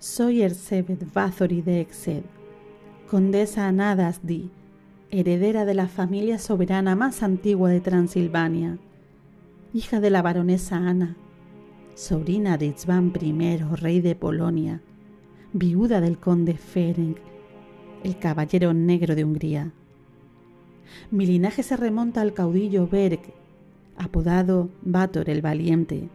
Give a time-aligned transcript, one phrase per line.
[0.00, 2.22] Soy Ersebet Bathory de Exed,
[3.10, 4.48] condesa Anadas Di,
[5.10, 8.78] heredera de la familia soberana más antigua de Transilvania,
[9.74, 11.18] hija de la baronesa Ana,
[11.94, 14.80] sobrina de Itzvan I, rey de Polonia,
[15.52, 17.18] viuda del conde Ferenc,
[18.02, 19.74] el caballero negro de Hungría.
[21.10, 23.20] Mi linaje se remonta al caudillo Berg,
[23.98, 26.08] apodado Bator el Valiente,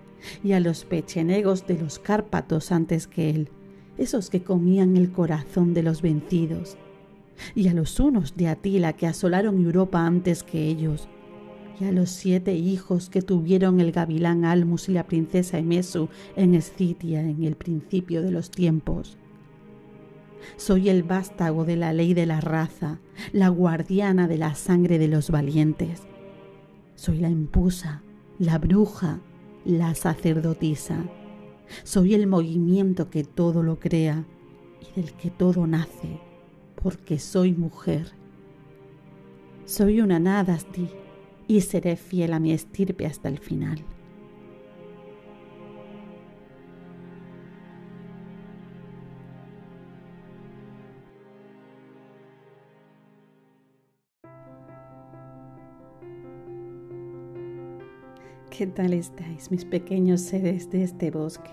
[0.43, 3.49] y a los pechenegos de los Cárpatos antes que él,
[3.97, 6.77] esos que comían el corazón de los vencidos,
[7.53, 11.07] y a los unos de Atila que asolaron Europa antes que ellos,
[11.79, 16.55] y a los siete hijos que tuvieron el gavilán Almus y la princesa Emesu en
[16.55, 19.17] Escitia en el principio de los tiempos.
[20.57, 22.99] Soy el vástago de la ley de la raza,
[23.33, 26.03] la guardiana de la sangre de los valientes.
[26.95, 28.03] Soy la empusa,
[28.39, 29.19] la bruja,
[29.65, 31.03] la sacerdotisa.
[31.83, 34.25] Soy el movimiento que todo lo crea
[34.81, 36.19] y del que todo nace,
[36.81, 38.11] porque soy mujer.
[39.65, 40.89] Soy una Nadasti
[41.47, 43.83] y seré fiel a mi estirpe hasta el final.
[58.57, 61.51] ¿Qué tal estáis, mis pequeños seres de este bosque?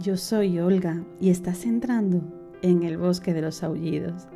[0.00, 2.22] Yo soy Olga y estás entrando
[2.60, 4.26] en el bosque de los aullidos,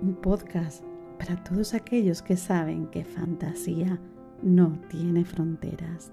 [0.00, 0.82] un podcast
[1.18, 4.00] para todos aquellos que saben que fantasía
[4.42, 6.10] no tiene fronteras.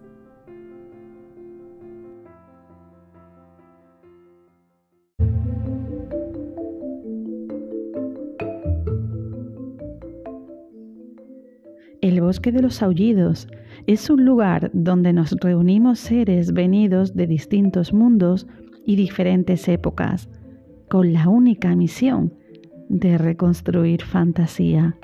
[12.01, 13.47] El bosque de los aullidos
[13.87, 18.47] es un lugar donde nos reunimos seres venidos de distintos mundos
[18.85, 20.29] y diferentes épocas,
[20.89, 22.33] con la única misión
[22.89, 24.95] de reconstruir fantasía.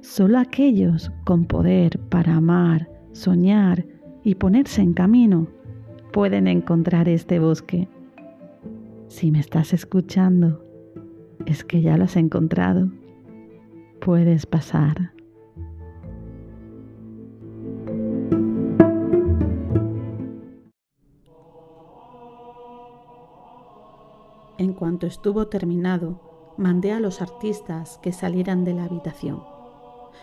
[0.00, 3.86] Solo aquellos con poder para amar, soñar
[4.22, 5.48] y ponerse en camino
[6.12, 7.88] pueden encontrar este bosque.
[9.08, 10.64] Si me estás escuchando,
[11.46, 12.90] es que ya lo has encontrado.
[14.00, 15.13] Puedes pasar.
[24.64, 26.14] En cuanto estuvo terminado,
[26.56, 29.44] mandé a los artistas que salieran de la habitación.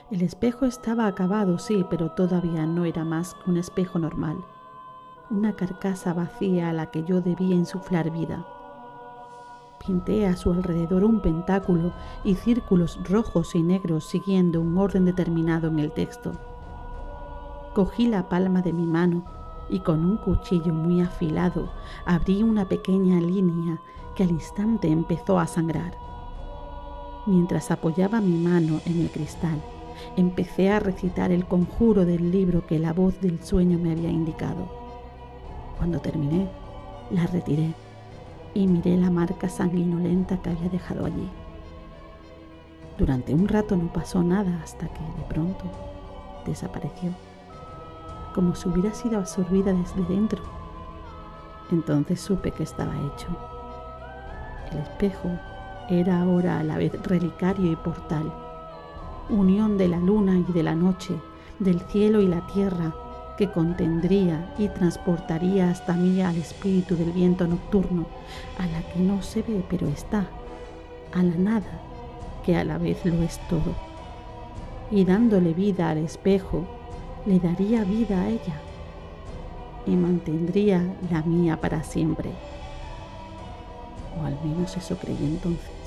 [0.10, 4.38] El espejo estaba acabado, sí, pero todavía no era más que un espejo normal,
[5.30, 8.44] una carcasa vacía a la que yo debía insuflar vida.
[9.86, 15.68] Pinté a su alrededor un pentáculo y círculos rojos y negros siguiendo un orden determinado
[15.68, 16.32] en el texto.
[17.76, 19.24] Cogí la palma de mi mano
[19.70, 21.70] y con un cuchillo muy afilado
[22.08, 23.80] abrí una pequeña línea
[24.16, 25.98] que al instante empezó a sangrar.
[27.26, 29.62] Mientras apoyaba mi mano en el cristal,
[30.16, 34.68] empecé a recitar el conjuro del libro que la voz del sueño me había indicado.
[35.78, 36.50] Cuando terminé,
[37.12, 37.74] la retiré
[38.54, 41.30] y miré la marca sanguinolenta que había dejado allí.
[42.98, 45.64] Durante un rato no pasó nada hasta que de pronto
[46.46, 47.12] desapareció,
[48.36, 50.44] como si hubiera sido absorbida desde dentro.
[51.72, 53.51] Entonces supe que estaba hecho.
[54.72, 55.30] El espejo
[55.90, 58.32] era ahora a la vez relicario y portal,
[59.30, 61.14] unión de la luna y de la noche,
[61.60, 62.94] del cielo y la tierra,
[63.38, 68.06] que contendría y transportaría hasta mí al espíritu del viento nocturno,
[68.58, 70.28] a la que no se ve pero está,
[71.14, 71.82] a la nada,
[72.46, 73.76] que a la vez lo es todo.
[74.90, 76.66] Y dándole vida al espejo,
[77.26, 78.62] le daría vida a ella
[79.86, 82.32] y mantendría la mía para siempre
[84.20, 85.82] o al menos eso creí entonces.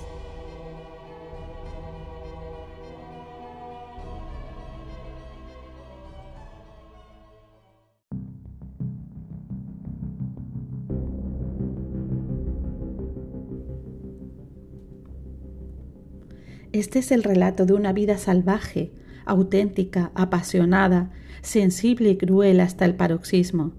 [16.75, 18.91] Este es el relato de una vida salvaje,
[19.27, 23.75] auténtica, apasionada, sensible y cruel hasta el paroxismo,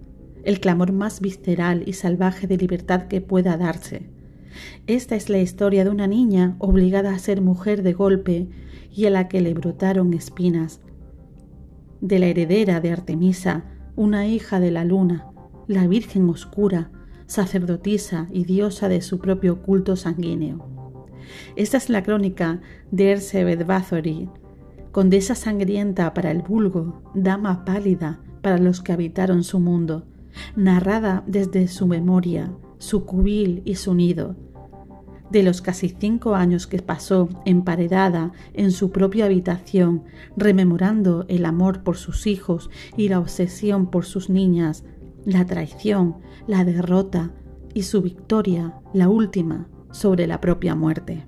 [0.45, 4.14] el clamor más visceral y salvaje de libertad que pueda darse.
[4.87, 8.47] Esta es la historia de una niña obligada a ser mujer de golpe
[8.91, 10.81] y a la que le brotaron espinas.
[12.01, 13.65] De la heredera de Artemisa,
[13.95, 15.27] una hija de la luna,
[15.67, 16.91] la Virgen oscura,
[17.27, 20.67] sacerdotisa y diosa de su propio culto sanguíneo.
[21.55, 22.61] Esta es la crónica
[22.91, 24.29] de Ersebet Bathory,
[24.91, 30.05] condesa sangrienta para el vulgo, dama pálida para los que habitaron su mundo,
[30.55, 34.35] narrada desde su memoria, su cubil y su nido.
[35.29, 40.03] De los casi cinco años que pasó emparedada en su propia habitación,
[40.37, 44.83] rememorando el amor por sus hijos y la obsesión por sus niñas,
[45.25, 46.17] la traición,
[46.47, 47.33] la derrota
[47.73, 51.25] y su victoria, la última, sobre la propia muerte.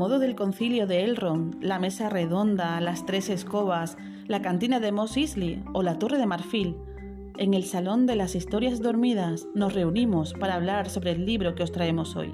[0.00, 3.98] Modo del concilio de Elrond, la mesa redonda, las tres escobas,
[4.28, 6.74] la cantina de Mos Eisley o la torre de marfil,
[7.36, 11.64] en el Salón de las Historias Dormidas nos reunimos para hablar sobre el libro que
[11.64, 12.32] os traemos hoy.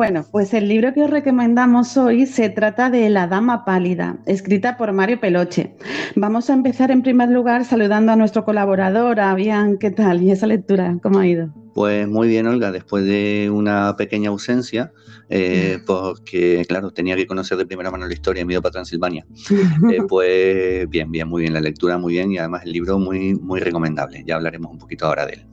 [0.00, 4.78] Bueno, pues el libro que os recomendamos hoy se trata de La Dama Pálida, escrita
[4.78, 5.76] por Mario Peloche.
[6.16, 10.22] Vamos a empezar en primer lugar saludando a nuestro colaborador, a Bian, ¿qué tal?
[10.22, 10.96] ¿Y esa lectura?
[11.02, 11.52] ¿Cómo ha ido?
[11.74, 14.90] Pues muy bien, Olga, después de una pequeña ausencia,
[15.28, 19.26] eh, porque claro, tenía que conocer de primera mano la historia, me ido para Transilvania.
[19.90, 23.34] Eh, pues bien, bien, muy bien, la lectura muy bien y además el libro muy,
[23.34, 24.22] muy recomendable.
[24.26, 25.46] Ya hablaremos un poquito ahora de él.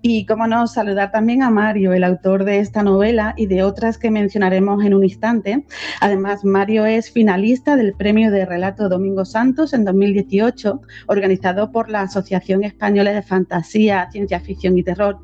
[0.00, 3.98] Y cómo no, saludar también a Mario, el autor de esta novela y de otras
[3.98, 5.64] que mencionaremos en un instante.
[6.00, 12.02] Además, Mario es finalista del Premio de Relato Domingo Santos en 2018, organizado por la
[12.02, 15.18] Asociación Española de Fantasía, Ciencia Ficción y Terror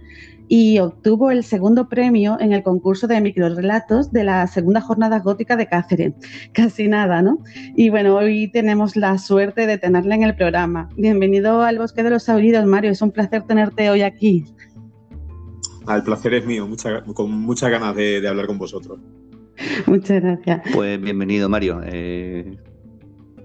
[0.48, 5.56] y obtuvo el segundo premio en el concurso de microrelatos de la segunda jornada gótica
[5.56, 6.14] de Cáceres.
[6.52, 7.38] Casi nada, ¿no?
[7.76, 10.88] Y bueno, hoy tenemos la suerte de tenerle en el programa.
[10.96, 12.90] Bienvenido al Bosque de los Sauridos, Mario.
[12.90, 14.44] Es un placer tenerte hoy aquí.
[15.88, 16.68] El placer es mío,
[17.14, 18.98] con muchas ganas de, hablar con vosotros.
[19.86, 20.62] Muchas gracias.
[20.72, 21.80] Pues bienvenido, Mario.
[21.84, 22.56] Eh,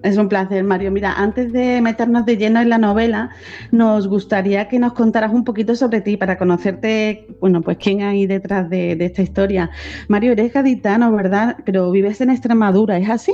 [0.03, 0.91] es un placer, Mario.
[0.91, 3.31] Mira, antes de meternos de lleno en la novela,
[3.71, 8.25] nos gustaría que nos contaras un poquito sobre ti para conocerte, bueno, pues quién hay
[8.25, 9.69] detrás de, esta historia.
[10.07, 11.57] Mario, eres gaditano, ¿verdad?
[11.65, 13.33] Pero vives en Extremadura, ¿es así?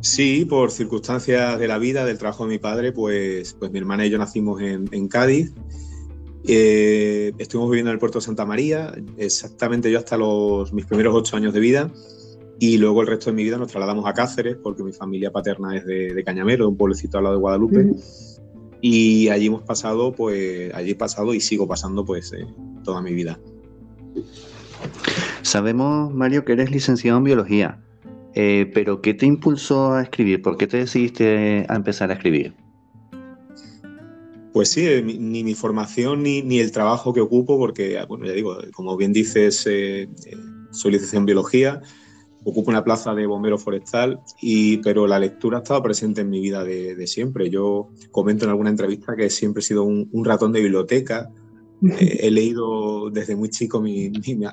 [0.00, 4.06] Sí, por circunstancias de la vida, del trabajo de mi padre, pues, pues mi hermana
[4.06, 5.52] y yo nacimos en, Cádiz.
[6.44, 11.14] Eh, estuvimos viviendo en el puerto de Santa María, exactamente yo hasta los, mis primeros
[11.14, 11.90] ocho años de vida.
[12.62, 15.76] Y luego el resto de mi vida nos trasladamos a Cáceres, porque mi familia paterna
[15.76, 17.90] es de, Cañamero, un pueblecito al lado de Guadalupe.
[18.80, 22.46] Y allí hemos pasado, pues, allí he pasado y sigo pasando, pues, eh,
[22.84, 23.40] toda mi vida.
[25.42, 27.82] Sabemos, Mario, que eres licenciado en biología,
[28.34, 30.40] eh, pero ¿qué te impulsó a escribir?
[30.40, 32.54] ¿Por qué te decidiste a empezar a escribir?
[34.52, 38.34] Pues sí, eh, ni mi formación ni, ni, el trabajo que ocupo, porque, bueno, ya
[38.34, 41.82] digo, como bien dices, soy licenciado en biología,
[42.44, 46.40] ocupo una plaza de bombero forestal, y, pero la lectura ha estado presente en mi
[46.40, 47.50] vida de, siempre.
[47.50, 51.30] Yo comento en alguna entrevista que siempre he sido un, ratón de biblioteca.
[51.98, 54.08] Eh, he leído desde muy chico, mi,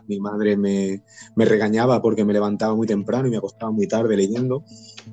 [0.08, 1.04] mi, madre me,
[1.36, 4.64] me, regañaba porque me levantaba muy temprano y me acostaba muy tarde leyendo.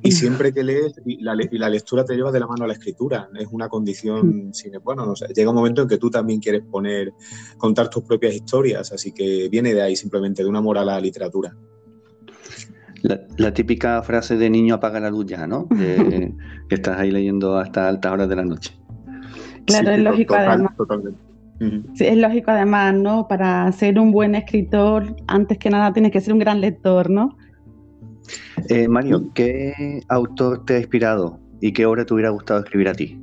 [0.03, 2.69] Y siempre que lees, y la, y la lectura te lleva de la mano a
[2.69, 3.29] la escritura.
[3.39, 4.51] Es una condición
[4.83, 7.13] bueno, llega un momento en que tú también quieres poner,
[7.59, 11.01] contar tus propias historias, así que viene de ahí simplemente, de un amor a la
[11.01, 11.55] literatura.
[13.37, 15.69] La, típica frase de niño apaga la luz ya, ¿no?
[15.69, 16.35] que
[16.75, 18.73] estás ahí leyendo hasta altas horas de la noche.
[19.67, 20.73] Claro, es lógico además.
[21.99, 23.29] es lógico además, ¿no?
[23.29, 27.37] Para ser un buen escritor, antes que nada tienes que ser un gran lector, ¿no?
[28.69, 32.95] Eh, Mario, ¿qué autor te ha inspirado y qué obra te hubiera gustado escribir a
[32.95, 33.21] ti?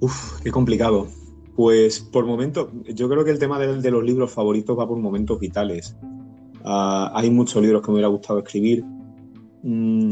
[0.00, 1.06] Uf, qué complicado.
[1.54, 5.40] Pues por momentos, yo creo que el tema de los libros favoritos va por momentos
[5.40, 5.96] vitales.
[6.68, 8.84] Ah, hay muchos libros que me hubiera gustado escribir.
[9.62, 10.10] Mm,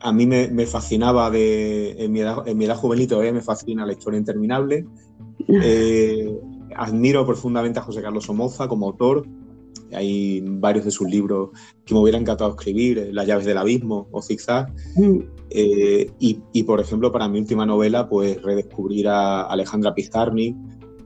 [0.00, 3.86] a mí me, fascinaba de, en, mi edad, en mi edad juvenil todavía me fascina
[3.86, 4.86] la historia interminable.
[5.46, 6.32] Eh,
[6.74, 9.26] admiro profundamente a José Carlos Somoza como autor.
[9.92, 11.50] Hay varios de sus libros
[11.84, 14.72] que me hubiera encantado escribir, Las llaves del abismo o Zigzag.
[14.96, 15.18] Mm.
[15.50, 20.56] Eh, y, por ejemplo, para mi última novela, pues redescubrir a Alejandra Pizarnik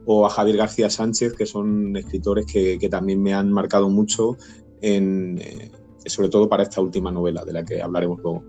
[0.05, 4.37] o a Javier García Sánchez, que son escritores que, que también me han marcado mucho
[4.83, 5.71] eh,
[6.07, 8.43] sobre todo para esta última novela de la que hablaremos luego.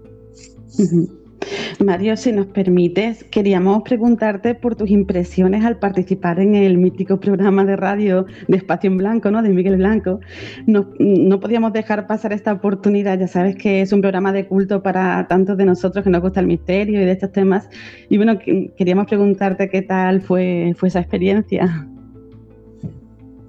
[1.80, 7.64] Mario, si nos permites, queríamos preguntarte por tus impresiones al participar en el mítico programa
[7.64, 9.42] de radio de Espacio en Blanco, ¿no?
[9.42, 10.20] De Miguel Blanco.
[10.68, 13.18] No, no podíamos dejar pasar esta oportunidad.
[13.20, 16.40] Ya sabes que es un programa de culto para tantos de nosotros que nos gusta
[16.42, 17.70] el misterio y de estos temas.
[18.10, 18.38] Y bueno,
[18.78, 21.89] queríamos preguntarte qué tal fue, fue esa experiencia.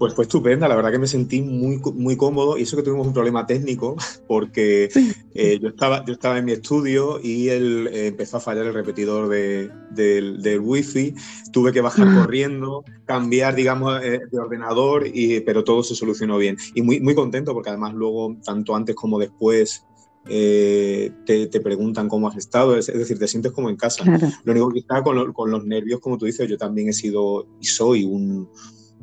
[0.00, 3.06] Pues fue estupenda, la verdad que me sentí muy, muy cómodo y eso que tuvimos
[3.06, 4.88] un problema técnico porque
[5.34, 8.72] eh, yo, estaba, yo estaba en mi estudio y él eh, empezó a fallar el
[8.72, 11.14] repetidor de, del, wifi,
[11.52, 12.22] tuve que bajar ah.
[12.22, 16.56] corriendo, cambiar, digamos, eh, de ordenador, y, pero todo se solucionó bien.
[16.74, 19.84] Y muy, muy contento porque además luego, tanto antes como después,
[20.24, 24.02] te, te, preguntan cómo has estado, es, decir, te sientes como en casa.
[24.44, 27.46] Lo único que está con, con, los nervios, como tú dices, yo también he sido
[27.60, 28.48] y soy un,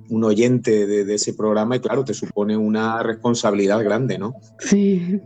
[0.09, 4.35] un oyente de, ese programa y claro, te supone una responsabilidad grande, ¿no?
[4.59, 5.21] Sí.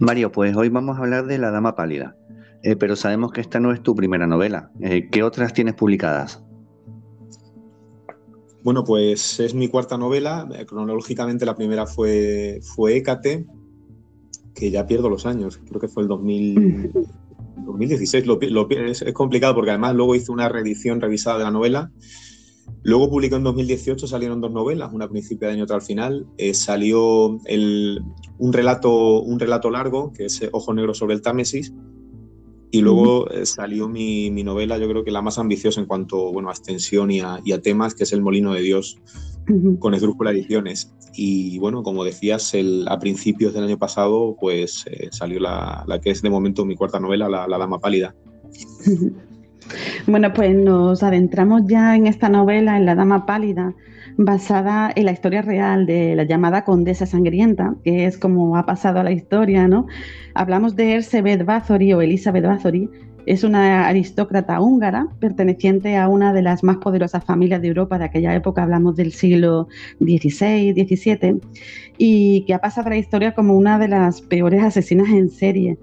[0.00, 2.16] Mario, pues hoy vamos a hablar de La Dama Pálida,
[2.62, 4.70] eh, pero sabemos que esta no es tu primera novela.
[4.80, 6.42] Eh, ¿Qué otras tienes publicadas?
[8.62, 10.48] Bueno, pues es mi cuarta novela.
[10.54, 13.46] Eh, cronológicamente la primera fue, fue Écate,
[14.54, 16.92] que ya pierdo los años, creo que fue el 2000,
[17.56, 18.24] 2016
[19.02, 21.90] es, complicado porque además luego hice una reedición revisada de la novela.
[22.84, 26.26] Luego publicó en 2018, salieron dos novelas, una a principio de año, otra al final.
[26.36, 27.38] Eh, salió
[28.38, 31.72] un, relato, un relato largo, que es Ojo Negro sobre el Támesis.
[32.72, 36.48] Y luego eh, salió mi, novela, yo creo que la más ambiciosa en cuanto bueno,
[36.48, 38.98] a extensión y a, y a temas, que es El Molino de Dios,
[39.78, 40.90] con Esdrújula Ediciones.
[41.14, 46.10] Y bueno, como decías, el, a principios del año pasado, pues eh, salió la, que
[46.10, 48.14] es de momento mi cuarta novela, La, Dama Pálida.
[50.06, 53.74] Bueno, pues nos adentramos ya en esta novela, en La Dama Pálida,
[54.16, 59.00] basada en la historia real de la llamada Condesa Sangrienta, que es como ha pasado
[59.00, 59.86] a la historia, ¿no?
[60.34, 62.88] Hablamos de Elizabeth Bathory o Elizabeth Bathory,
[63.26, 68.04] es una aristócrata húngara perteneciente a una de las más poderosas familias de Europa de
[68.04, 69.68] aquella época, hablamos del siglo
[70.00, 71.40] XVI, XVII,
[71.98, 75.78] y que ha pasado a la historia como una de las peores asesinas en serie.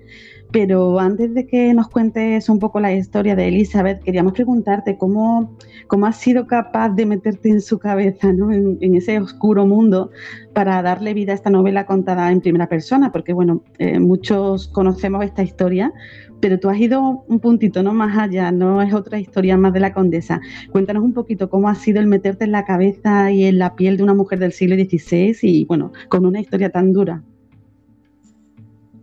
[0.51, 5.55] Pero antes de que nos cuentes un poco la historia de Elizabeth, queríamos preguntarte cómo,
[5.85, 8.51] cómo has sido capaz de meterte en su cabeza, ¿no?
[8.51, 10.09] en, ese oscuro mundo,
[10.53, 15.23] para darle vida a esta novela contada en primera persona, porque bueno, eh, muchos conocemos
[15.23, 15.93] esta historia,
[16.39, 19.81] pero tú has ido un puntito no más allá, no es otra historia más de
[19.81, 20.41] la condesa.
[20.71, 23.97] Cuéntanos un poquito cómo ha sido el meterte en la cabeza y en la piel
[23.97, 27.21] de una mujer del siglo XVI y bueno, con una historia tan dura.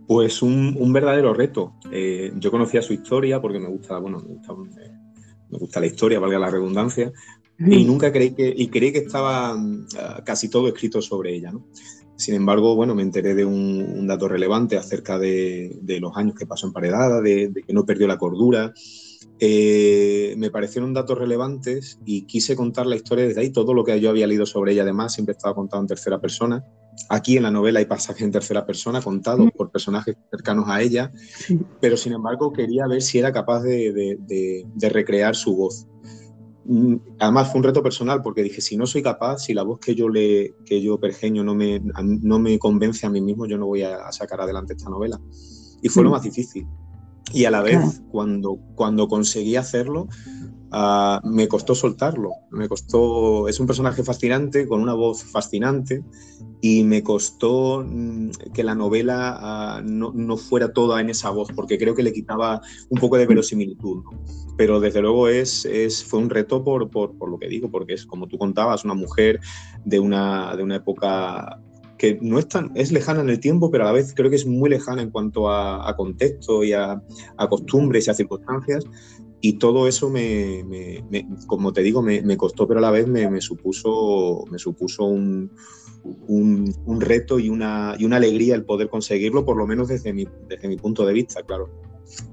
[0.07, 1.73] Pues un, verdadero reto.
[1.91, 6.49] Eh, yo conocía su historia porque me gusta, bueno, me gusta, la historia, valga la
[6.49, 7.11] redundancia,
[7.59, 9.87] y nunca creí que, y creí que estaba mm,
[10.23, 11.67] casi todo escrito sobre ella, ¿no?
[12.15, 16.67] Sin embargo, bueno, me enteré de un, dato relevante acerca de, los años que pasó
[16.67, 18.73] emparedada, de, de que no perdió la cordura.
[19.39, 23.51] Eh, me parecieron datos relevantes y quise contar la historia desde ahí.
[23.51, 26.65] Todo lo que yo había leído sobre ella, además, siempre estaba contado en tercera persona.
[27.09, 31.11] Aquí en la novela hay pasajes en tercera persona contados por personajes cercanos a ella,
[31.79, 35.87] pero sin embargo quería ver si era capaz de recrear su voz.
[36.69, 39.79] Mm, además fue un reto personal porque dije, si no soy capaz, si la voz
[39.79, 43.57] que yo le que yo pergeño no me, no me convence a mí mismo, yo
[43.57, 45.17] no voy a sacar adelante esta novela.
[45.81, 46.67] Y fue lo más difícil.
[47.33, 50.07] Y a la vez, cuando, cuando conseguí hacerlo,
[50.71, 56.03] Ah, me costó soltarlo, me costó, es un personaje fascinante, con una voz fascinante,
[56.59, 61.77] y me costó mm, que la novela ah, no, fuera toda en esa voz, porque
[61.77, 64.03] creo que le quitaba un poco de verosimilitud.
[64.57, 67.93] Pero desde luego es, es, fue un reto por, por, por, lo que digo, porque
[67.93, 69.39] es como tú contabas, una mujer
[69.85, 71.61] de una, de una época
[71.97, 74.35] que no es tan, es lejana en el tiempo, pero a la vez creo que
[74.35, 77.01] es muy lejana en cuanto a, contexto y a,
[77.37, 78.85] a, costumbres y a circunstancias,
[79.41, 80.63] y todo eso me,
[81.45, 85.51] como te digo, me, costó, pero a la vez me, supuso, me supuso un,
[86.03, 90.27] un, reto y una, y una alegría el poder conseguirlo, por lo menos desde mi,
[90.47, 91.69] desde mi punto de vista, claro.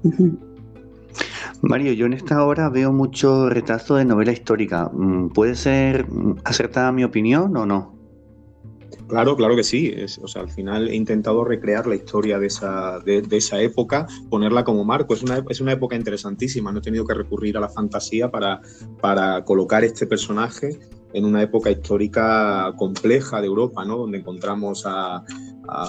[1.61, 4.89] Mario, yo en esta hora veo mucho retazo de novela histórica.
[4.93, 6.05] Mm, ¿Puede ser
[6.43, 7.94] acertada mi opinión o no?
[9.07, 9.93] Claro, claro que sí.
[10.21, 14.63] o sea, al final he intentado recrear la historia de esa, de, esa época, ponerla
[14.63, 15.13] como marco.
[15.13, 16.71] Es una, es una, época interesantísima.
[16.71, 18.61] No he tenido que recurrir a la fantasía para,
[19.01, 20.79] para colocar este personaje
[21.13, 23.97] en una época histórica compleja de Europa, ¿no?
[23.97, 25.23] Donde encontramos a,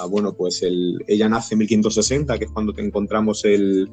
[0.08, 3.90] bueno, pues el, ella nace en 1560, que es cuando encontramos el,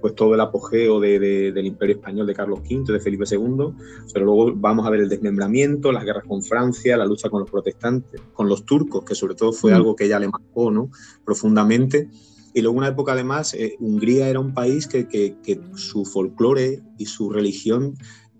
[0.00, 3.72] pues todo el apogeo del Imperio Español de Carlos V, de Felipe II,
[4.12, 7.50] pero luego vamos a ver el desmembramiento, las guerras con Francia, la lucha con los
[7.50, 9.74] protestantes, con los turcos, que sobre todo fue mm.
[9.74, 10.90] algo que ella le marcó ¿no?
[11.24, 12.08] profundamente.
[12.54, 16.82] Y luego una época además, eh, Hungría era un país que, que, que su folclore
[16.96, 17.96] y su religión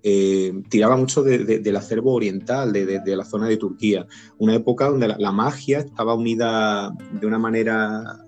[0.08, 4.06] eh, tiraba mucho del acervo oriental, de, la zona de Turquía.
[4.38, 8.25] Una época donde la, magia estaba unida de una manera,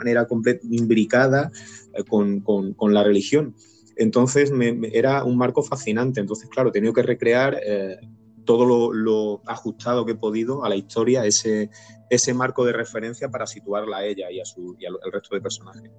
[0.00, 0.26] manera
[0.70, 1.50] imbricada
[1.94, 3.54] eh, con, la religión.
[3.96, 6.20] Entonces me, era un marco fascinante.
[6.20, 7.98] Entonces, claro, he tenido que recrear eh,
[8.44, 11.70] todo lo, ajustado que he podido a la historia, ese,
[12.08, 15.40] ese marco de referencia para situarla a ella y, a su, y al resto de
[15.40, 15.90] personajes.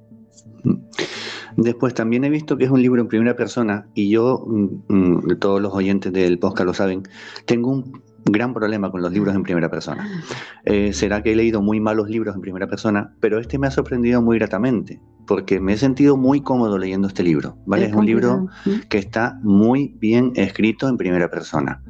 [1.58, 5.40] Después también he visto que es un libro en primera persona y yo, mm, mm,
[5.40, 7.04] todos los oyentes del podcast lo saben,
[7.46, 10.08] tengo un gran problema con los libros en primera persona.
[10.66, 13.72] Eh, será que he leído muy malos libros en primera persona, pero este me ha
[13.72, 17.58] sorprendido muy gratamente, porque me he sentido muy cómodo leyendo este libro.
[17.66, 17.86] ¿vale?
[17.86, 18.48] Es un libro
[18.90, 21.82] que está muy bien escrito en primera persona.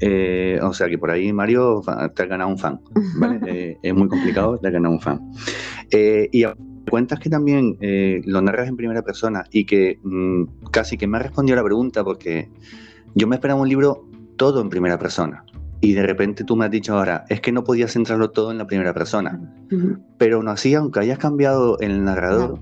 [0.00, 1.82] Eh, o sea que por ahí, Mario,
[2.14, 2.80] te ha ganado un fan.
[3.46, 5.20] Eh, es muy complicado, te ha ganado un fan.
[5.90, 6.44] y
[6.88, 7.76] cuentas que también
[8.26, 12.04] lo narras en primera persona y que mm, casi que me ha respondido la pregunta
[12.04, 12.48] porque
[13.14, 15.44] yo me esperaba un libro todo en primera persona
[15.84, 18.56] y de repente tú me has dicho ahora, es que no podías centrarlo todo en
[18.56, 19.38] la primera persona.
[20.16, 22.60] Pero no así, aunque hayas cambiado el narrador,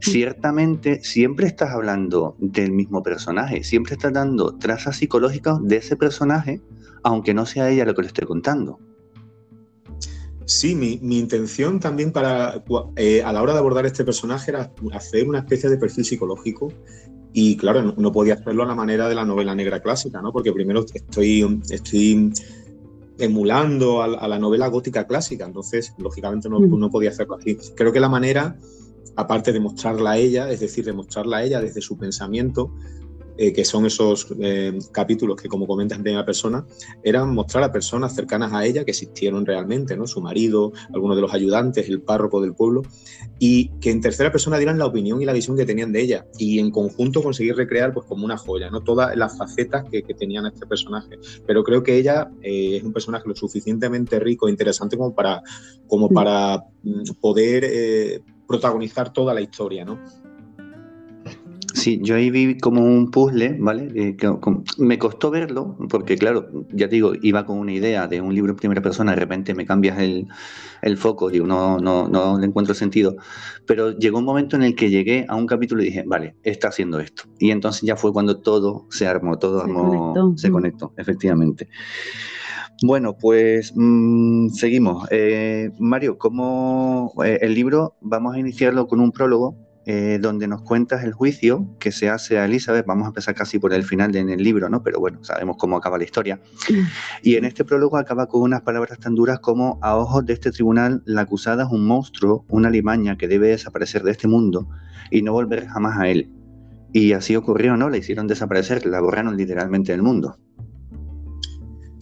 [0.00, 6.60] ciertamente siempre estás hablando del mismo personaje, siempre estás dando trazas psicológicas de ese personaje,
[7.02, 8.78] aunque no sea ella lo que le estoy contando.
[10.44, 12.62] Sí, mi, intención también para
[12.96, 16.72] eh, a la hora de abordar este personaje era hacer una especie de perfil psicológico
[17.32, 20.32] y claro, no, podía hacerlo a la manera de la novela negra clásica, ¿no?
[20.32, 22.32] Porque primero estoy, estoy
[23.18, 26.78] emulando a, la novela gótica clásica, entonces lógicamente no, mm.
[26.78, 27.56] no podía hacerlo así.
[27.74, 28.58] Creo que la manera,
[29.16, 32.72] aparte de mostrarla a ella, es decir, de mostrarla a ella desde su pensamiento,
[33.38, 36.66] eh, que son esos eh, capítulos que, como comentas en primera persona,
[37.02, 40.06] eran mostrar a personas cercanas a ella que existieron realmente, ¿no?
[40.06, 42.82] Su marido, algunos de los ayudantes, el párroco del pueblo,
[43.38, 46.26] y que en tercera persona dieran la opinión y la visión que tenían de ella,
[46.38, 48.82] y en conjunto conseguir recrear pues como una joya, ¿no?
[48.82, 51.18] Todas las facetas que, tenían este personaje.
[51.46, 55.42] Pero creo que ella eh, es un personaje lo suficientemente rico e interesante como para,
[55.86, 56.14] como mm.
[56.14, 59.98] para mm, poder protagonizar toda la historia, ¿no?
[61.74, 63.90] Sí, yo ahí vi como un puzzle, ¿vale?
[63.94, 64.30] Eh, que,
[64.78, 68.52] me costó verlo, porque claro, ya te digo, iba con una idea de un libro
[68.52, 70.28] en primera persona, de repente me cambias el,
[70.82, 73.16] el foco, digo, no, no, no le encuentro sentido.
[73.66, 76.68] Pero llegó un momento en el que llegué a un capítulo y dije, vale, está
[76.68, 77.24] haciendo esto.
[77.38, 80.34] Y entonces ya fue cuando todo se armó, todo se conectó.
[80.36, 81.68] se conectó, efectivamente.
[82.84, 85.06] Bueno, pues mm, seguimos.
[85.10, 90.62] Eh, Mario, como eh, el libro, vamos a iniciarlo con un prólogo eh, donde nos
[90.62, 92.86] cuentas el juicio que se hace a Elizabeth.
[92.86, 94.82] Vamos a empezar casi por el final en el libro, ¿no?
[94.82, 96.40] Pero bueno, sabemos cómo acaba la historia.
[97.22, 100.52] Y en este prólogo acaba con unas palabras tan duras como a ojos de este
[100.52, 104.68] tribunal la acusada es un monstruo, una limaña que debe desaparecer de este mundo
[105.10, 106.30] y no volver jamás a él.
[106.92, 107.88] Y así ocurrió, ¿no?
[107.88, 110.38] La hicieron desaparecer, la borraron literalmente del mundo.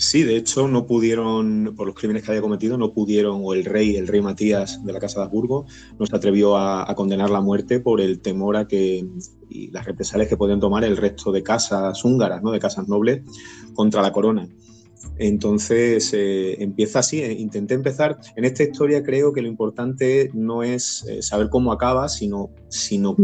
[0.01, 3.67] Sí, de hecho no pudieron, por los crímenes que había cometido, no pudieron, o el
[3.67, 5.67] rey, el rey Matías de la Casa de Habsburgo,
[5.99, 9.07] no se atrevió a, condenar la muerte por el temor a que
[9.51, 12.51] y las represalias que podían tomar el resto de casas húngaras, ¿no?
[12.51, 13.21] de casas nobles,
[13.75, 14.49] contra la corona.
[15.19, 18.19] Entonces eh, empieza así, eh, intenté empezar.
[18.37, 23.15] En esta historia creo que lo importante no es eh, saber cómo acaba, sino, sino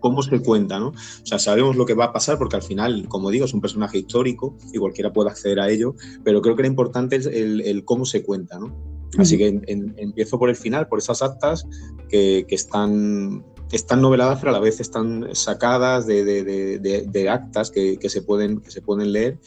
[0.00, 0.88] cómo se cuenta, ¿no?
[0.88, 3.60] O sea, sabemos lo que va a pasar porque al final, como digo, es un
[3.60, 7.82] personaje histórico y cualquiera puede acceder a ello, pero creo que lo importante es el,
[7.84, 8.74] cómo se cuenta, ¿no?
[9.16, 11.66] Así que empiezo por el final, por esas actas
[12.10, 18.60] que, están, están noveladas, pero a la vez están sacadas de, actas que, se pueden,
[18.60, 19.38] que se pueden leer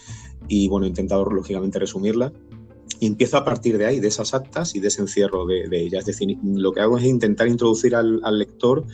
[0.48, 2.32] y, bueno, he intentado, lógicamente, resumirlas.
[3.00, 6.02] Y empiezo a partir de ahí, de esas actas y de ese encierro de, ellas.
[6.02, 8.86] Es decir, lo que hago es intentar introducir al, al lector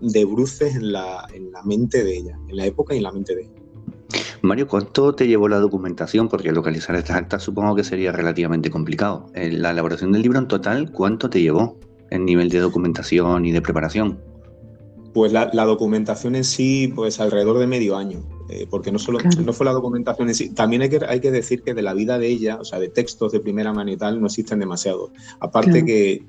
[0.00, 3.12] de bruces en la, en la mente de ella, en la época y en la
[3.12, 3.52] mente de ella.
[4.42, 6.28] Mario, ¿cuánto te llevó la documentación?
[6.28, 9.26] Porque localizar estas actas supongo que sería relativamente complicado.
[9.34, 11.78] Eh, la elaboración del libro en total, ¿cuánto te llevó
[12.10, 14.20] en nivel de documentación y de preparación?
[15.12, 19.52] Pues la, documentación en sí, pues alrededor de medio año, eh, porque no solo no
[19.54, 22.18] fue la documentación en sí, también hay que, hay que decir que de la vida
[22.18, 25.12] de ella, o sea, de textos de primera mano y tal, no existen demasiados.
[25.40, 26.22] Aparte que,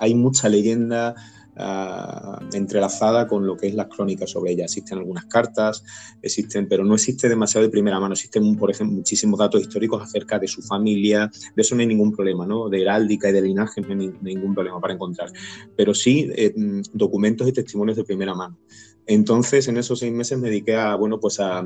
[0.00, 1.14] hay mucha leyenda,
[1.54, 4.64] Ah, entrelazada con lo que es las crónicas sobre ella.
[4.64, 5.84] Existen algunas cartas,
[6.22, 8.14] existen, pero no existe demasiado de primera mano.
[8.14, 11.30] Existen, por ejemplo, muchísimos datos históricos acerca de su familia.
[11.54, 12.70] De eso no hay ningún problema, ¿no?
[12.70, 15.30] De heráldica y de linaje no hay ningún problema para encontrar.
[15.76, 18.58] Pero sí eh, mm, documentos y testimonios de primera mano.
[19.06, 21.64] Entonces, en esos seis meses me dediqué a, bueno, pues a,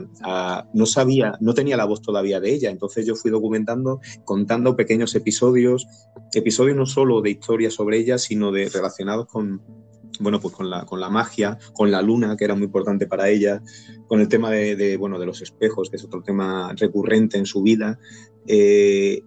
[0.73, 5.15] no sabía, no tenía la voz todavía de ella, entonces yo fui documentando, contando pequeños
[5.15, 5.87] episodios,
[6.33, 9.61] episodios no solo de historias sobre ella, sino de relacionados con,
[10.19, 13.29] bueno, pues con la, con la magia, con la luna, que era muy importante para
[13.29, 13.63] ella,
[14.07, 17.63] con el tema de, bueno, de los espejos, que es otro tema recurrente en su
[17.63, 17.99] vida,
[18.47, 19.23] eh,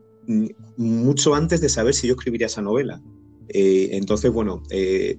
[0.77, 3.01] mucho antes de saber si yo escribiría esa novela.
[3.49, 5.17] Eh, entonces, bueno, eh,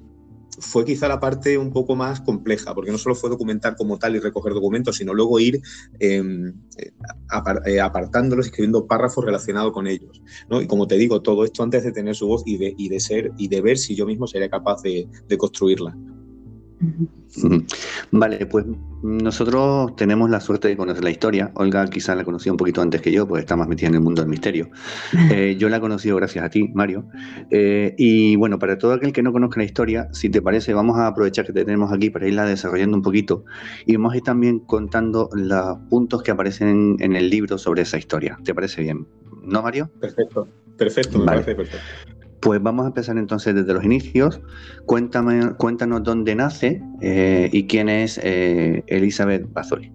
[0.58, 4.16] fue quizá la parte un poco más compleja, porque no solo fue documentar como tal
[4.16, 5.60] y recoger documentos, sino luego ir
[5.98, 6.92] em, eh,
[7.66, 10.22] eh, apartándolos, escribiendo párrafos relacionados con ellos.
[10.50, 13.00] Y como te digo, todo esto antes de tener su voz y de, y de
[13.00, 15.96] ser y de ver si yo mismo sería capaz de, de construirla.
[18.10, 18.64] Vale, pues
[19.02, 21.52] nosotros tenemos la suerte de conocer la historia.
[21.54, 24.00] Olga quizás la conocía un poquito antes que yo, pues está más metida en el
[24.00, 24.70] mundo del misterio.
[25.32, 27.04] Eh, yo la he conocido gracias a ti, Mario.
[27.50, 30.98] Eh, y bueno, para todo aquel que no conozca la historia, si te parece, vamos
[30.98, 33.44] a aprovechar que te tenemos aquí para irla desarrollando un poquito
[33.86, 37.96] y vamos a ir también contando los puntos que aparecen en el libro sobre esa
[37.96, 38.38] historia.
[38.44, 39.06] ¿Te parece bien?
[39.44, 39.90] ¿No, Mario?
[40.00, 41.86] Perfecto, perfecto, me parece perfecto.
[42.40, 44.40] Pues vamos a empezar entonces desde los inicios.
[44.86, 49.92] Cuéntame, cuéntanos dónde nace eh, y quién es eh, Elizabeth Bathory.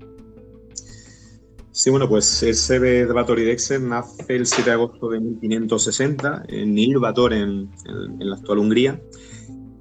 [1.71, 7.33] Sí, bueno, pues Elizabeth Bathory Dexter nace el 7 de agosto de 1560 en Ilvator,
[7.33, 9.01] en, en, la actual Hungría.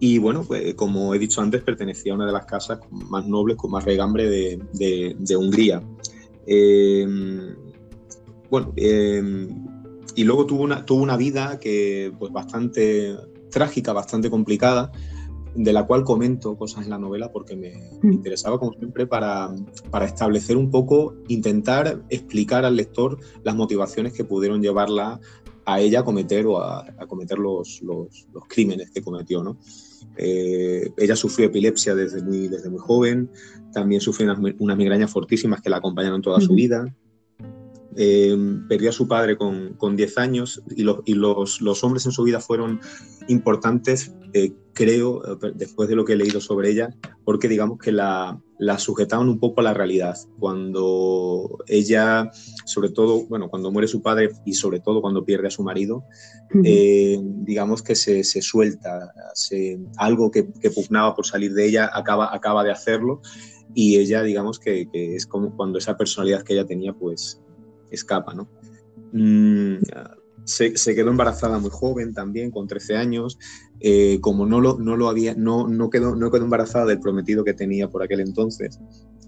[0.01, 3.57] Y bueno, pues, como he dicho antes, pertenecía a una de las casas más nobles,
[3.57, 5.83] con más regambre de, de, Hungría.
[6.47, 7.07] Eh,
[8.51, 8.73] bueno,
[10.15, 13.17] y luego tuvo una, tuvo una vida que, pues, bastante
[13.51, 14.93] trágica, bastante complicada,
[15.55, 18.13] de la cual comento cosas en la novela porque me, mm.
[18.13, 19.55] interesaba, como siempre, para,
[19.91, 25.21] para, establecer un poco, intentar explicar al lector las motivaciones que pudieron llevarla
[25.65, 29.43] a ella a cometer o a, cometer los, los, los, crímenes que cometió.
[29.43, 29.59] ¿no?
[30.17, 33.31] Eh, ella sufrió epilepsia desde muy, desde muy joven,
[33.73, 36.85] también sufrió unas, unas migrañas fortísimas que la acompañaron toda su vida.
[37.97, 38.37] Eh,
[38.69, 42.25] perdió a su padre con, con 10 años y, y los, los, hombres en su
[42.25, 42.81] vida fueron
[43.29, 46.93] importantes, eh, creo, eh, después de lo que he leído sobre ella,
[47.25, 50.17] porque digamos que la, la, sujetaban un poco a la realidad.
[50.41, 52.33] Cuando ella,
[52.65, 56.03] sobre todo, bueno, cuando muere su padre y sobre todo cuando pierde a su marido,
[56.53, 62.35] digamos que se, se suelta, se, algo que, que, pugnaba por salir de ella acaba,
[62.35, 63.21] acaba de hacerlo
[63.73, 67.41] y ella, digamos que, que es como cuando esa personalidad que ella tenía, pues
[67.95, 68.49] escapa, ¿no?
[69.13, 69.77] Mm,
[70.45, 73.39] se, quedó embarazada muy joven también, con 13 años.
[73.81, 77.45] Eh, como no lo, no lo había, no, no, quedó, no quedó embarazada del prometido
[77.45, 78.79] que tenía por aquel entonces,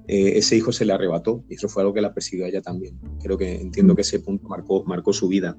[0.08, 2.62] eh, ese hijo se le arrebató y eso fue algo que la persiguió a ella
[2.62, 2.98] también.
[3.22, 5.58] Creo que entiendo que ese punto marcó, marcó su vida.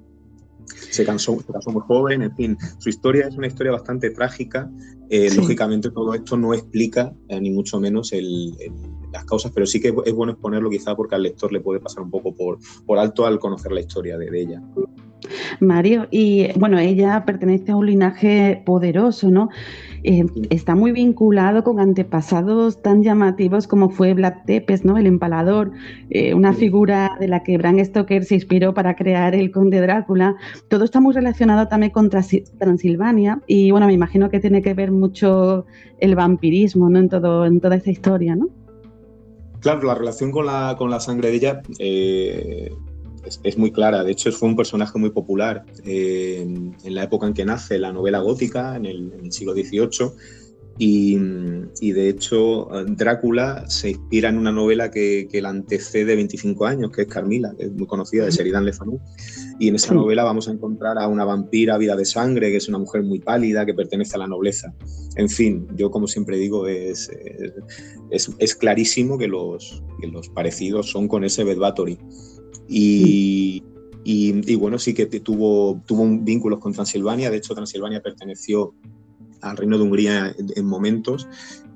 [0.89, 4.69] Se cansó, se casó muy joven, en fin, su historia es una historia bastante trágica.
[5.09, 8.53] Eh, lógicamente todo esto no explica, ni mucho menos, el
[9.11, 12.03] las causas, pero sí que es bueno exponerlo quizá porque al lector le puede pasar
[12.03, 14.61] un poco por, por alto al conocer la historia de, ella.
[15.59, 19.49] Mario, y bueno, ella pertenece a un linaje poderoso, ¿no?
[20.03, 24.97] Eh, está muy vinculado con antepasados tan llamativos como fue Vlad Tepes, ¿no?
[24.97, 25.71] El empalador,
[26.09, 30.35] eh, una figura de la que Bram Stoker se inspiró para crear el Conde Drácula.
[30.67, 34.91] Todo está muy relacionado también con Transilvania y bueno, me imagino que tiene que ver
[34.91, 35.65] mucho
[35.99, 36.99] el vampirismo, ¿no?
[36.99, 38.49] En, todo, en toda esa historia, ¿no?
[39.59, 42.73] Claro, la relación con la, con la sangre de ella eh,
[43.43, 44.03] es, muy clara.
[44.03, 47.91] De hecho, fue un personaje muy popular eh, en la época en que nace la
[47.91, 50.11] novela gótica, en el, siglo XVIII.
[50.79, 51.17] Y,
[51.91, 57.03] de hecho, Drácula se inspira en una novela que, que la antecede 25 años, que
[57.03, 58.99] es Carmila, que es muy conocida, de Sheridan Le Fanu.
[59.59, 62.67] Y en esa novela vamos a encontrar a una vampira vida de sangre, que es
[62.69, 64.73] una mujer muy pálida, que pertenece a la nobleza.
[65.15, 67.09] En fin, yo como siempre digo, es,
[68.11, 71.97] es, es clarísimo que los, que los parecidos son con ese Bed Bathory.
[72.69, 73.63] Y,
[74.03, 77.31] y, y, bueno, sí que tuvo, tuvo vínculos con Transilvania.
[77.31, 78.75] De hecho, Transilvania perteneció
[79.41, 81.27] al reino de Hungría en, momentos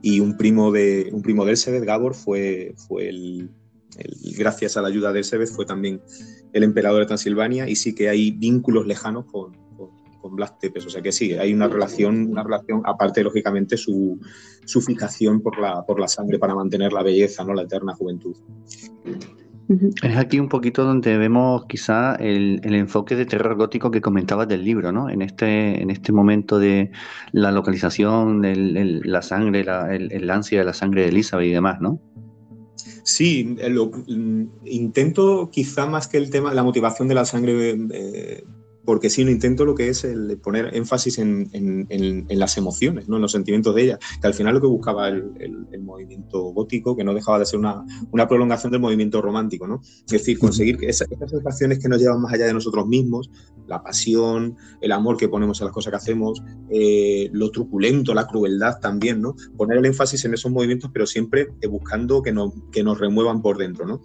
[0.01, 3.49] y un primo de un primo de Elsebeth, Gabor, fue, fue el,
[4.37, 6.01] gracias a la ayuda de Elsebeth, fue también
[6.53, 9.55] el emperador de Transilvania y sí que hay vínculos lejanos con,
[10.21, 10.85] con, Blas Tepes.
[10.85, 14.19] O sea que sí, hay una relación, una relación aparte, lógicamente, su,
[14.65, 17.53] su fijación por la, por la sangre para mantener la belleza, ¿no?
[17.53, 18.35] la eterna juventud.
[20.03, 24.65] Es aquí un poquito donde vemos quizá el, enfoque de terror gótico que comentabas del
[24.65, 25.09] libro, ¿no?
[25.09, 26.91] En este, en este momento de
[27.31, 32.01] la localización, el, la sangre, el, ansia de la sangre de Elizabeth y demás, ¿no?
[33.03, 38.43] Sí, lo, mm, intento quizá más que el tema, la motivación de la sangre eh,
[38.91, 41.47] porque sí, no intento lo que es el poner énfasis en,
[42.29, 43.15] las emociones, ¿no?
[43.15, 47.05] en los sentimientos de ella, que al final lo que buscaba el, movimiento gótico, que
[47.05, 47.85] no dejaba de ser una,
[48.27, 49.79] prolongación del movimiento romántico, ¿no?
[49.81, 53.31] es decir, conseguir que esas, sensaciones que nos llevan más allá de nosotros mismos,
[53.65, 58.27] la pasión, el amor que ponemos a las cosas que hacemos, eh, lo truculento, la
[58.27, 59.37] crueldad también, ¿no?
[59.55, 63.57] poner el énfasis en esos movimientos, pero siempre buscando que, no, que nos remuevan por
[63.57, 63.85] dentro.
[63.85, 64.01] ¿no?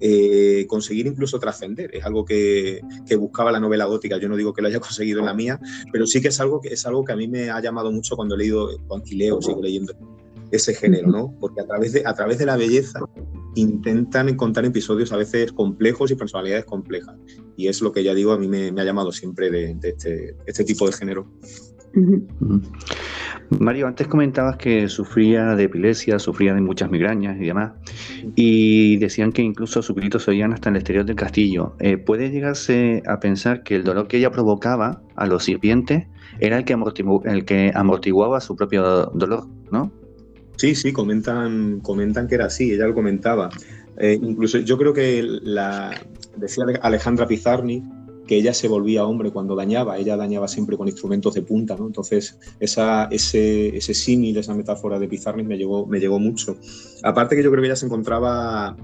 [0.00, 1.94] Eh, conseguir incluso trascender.
[1.94, 2.80] Es algo que,
[3.18, 4.18] buscaba la novela gótica.
[4.18, 5.60] Yo no digo que lo haya conseguido en la mía,
[5.92, 8.16] pero sí que es algo que, es algo que a mí me ha llamado mucho
[8.16, 9.94] cuando he leído, cuando leo, sigo leyendo
[10.50, 11.34] ese género, ¿no?
[11.38, 13.00] Porque a través de, a través de la belleza
[13.54, 17.16] intentan encontrar episodios a veces complejos y personalidades complejas.
[17.56, 20.64] Y es lo que ya digo, a mí me, ha llamado siempre de, este, este,
[20.64, 21.30] tipo de género.
[23.58, 27.72] Mario, antes comentabas que sufría de epilepsia, sufría de muchas migrañas y demás,
[28.36, 31.74] y decían que incluso sus gritos se oían hasta en el exterior del castillo.
[31.80, 36.06] Eh, ¿Puede llegarse a pensar que el dolor que ella provocaba a los sirvientes
[36.38, 39.92] era el que, amortiguaba su propio dolor, ¿no?
[40.56, 43.50] Sí, sí, comentan, comentan que era así, ella lo comentaba.
[43.98, 45.90] Eh, incluso yo creo que la,
[46.36, 47.82] decía Alejandra Pizarni
[48.30, 51.88] que ella se volvía hombre cuando dañaba, ella dañaba siempre con instrumentos de punta, ¿no?
[51.88, 56.56] Entonces, esa, ese, ese símil, esa metáfora de Pizarni me llegó, me llegó mucho.
[57.02, 58.76] Aparte que yo creo que ella se encontraba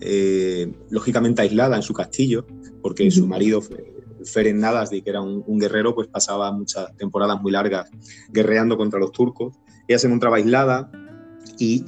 [0.00, 2.46] eh, lógicamente aislada en su castillo,
[2.80, 3.60] porque su marido,
[4.24, 7.90] Ferenc Nadasdi, que era un, un, guerrero, pues pasaba muchas temporadas muy largas
[8.30, 9.56] guerreando contra los turcos.
[9.88, 10.92] Ella se encontraba aislada,
[11.58, 11.84] y,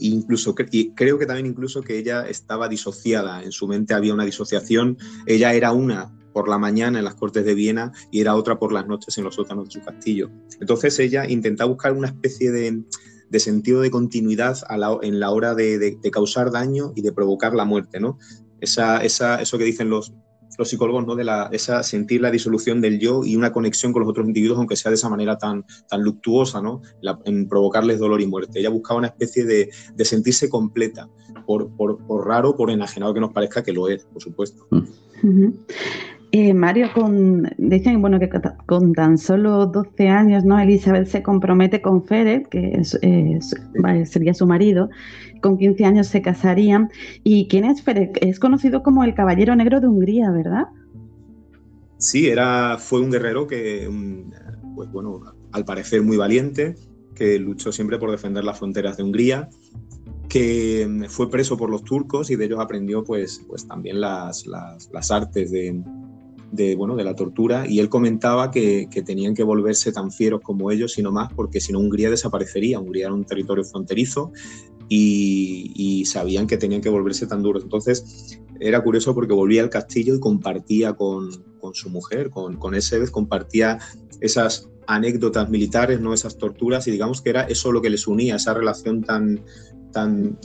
[0.00, 4.98] incluso creo que también incluso que ella estaba disociada, en su mente había una disociación,
[5.26, 8.72] ella era una por la mañana en las cortes de Viena y era otra por
[8.72, 10.30] las noches en los sótanos de su castillo.
[10.60, 12.82] Entonces ella intentaba buscar una especie de,
[13.38, 14.58] sentido de continuidad
[15.02, 18.18] en la hora de, causar daño y de provocar la muerte, ¿no?
[18.60, 20.12] Esa, eso que dicen los,
[20.58, 21.16] los psicólogos, ¿no?
[21.16, 24.58] De la, esa, sentir la disolución del yo y una conexión con los otros individuos,
[24.58, 26.82] aunque sea de esa manera tan, tan luctuosa, ¿no?
[27.24, 28.60] en provocarles dolor y muerte.
[28.60, 31.08] Ella buscaba una especie de, de sentirse completa,
[31.46, 34.66] por, por, por, raro, por enajenado que nos parezca que lo es, por supuesto.
[36.32, 38.30] Eh, Mario, con, dicen bueno, que
[38.66, 40.60] con tan solo 12 años, ¿no?
[40.60, 42.84] Elizabeth se compromete con Fere, que
[44.04, 44.90] sería su marido.
[45.42, 46.88] Con 15 años se casarían.
[47.24, 48.12] ¿Y quién es Fere?
[48.20, 50.68] Es conocido como el Caballero Negro de Hungría, ¿verdad?
[51.98, 53.90] Sí, era, fue un guerrero que,
[54.76, 56.76] pues bueno, al parecer muy valiente,
[57.16, 59.48] que luchó siempre por defender las fronteras de Hungría,
[60.28, 65.10] que fue preso por los turcos y de ellos aprendió pues, pues también las, las
[65.10, 65.82] artes de,
[66.52, 70.70] de, bueno, de la tortura y él comentaba que, tenían que volverse tan fieros como
[70.70, 72.80] ellos, sino más, porque si no Hungría desaparecería.
[72.80, 74.32] Hungría era un territorio fronterizo
[74.88, 77.62] y, sabían que tenían que volverse tan duros.
[77.62, 81.30] Entonces era curioso porque volvía al castillo y compartía con,
[81.72, 83.78] su mujer, con, con vez compartía
[84.20, 88.36] esas anécdotas militares, no esas torturas, y digamos que era eso lo que les unía,
[88.36, 89.40] esa relación tan,
[89.92, 90.36] tan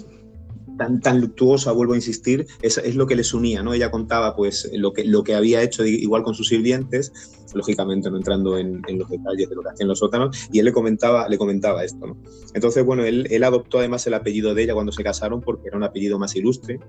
[0.77, 3.73] tan, tan luctuosa, vuelvo a insistir, es, es, lo que les unía, ¿no?
[3.73, 7.11] Ella contaba pues lo que, lo que había hecho igual con sus sirvientes,
[7.53, 10.73] lógicamente no entrando en, los detalles de lo que hacían los sótanos, y él le
[10.73, 12.17] comentaba, le comentaba esto, ¿no?
[12.53, 15.77] Entonces, bueno, él, él adoptó además el apellido de ella cuando se casaron porque era
[15.77, 16.79] un apellido más ilustre,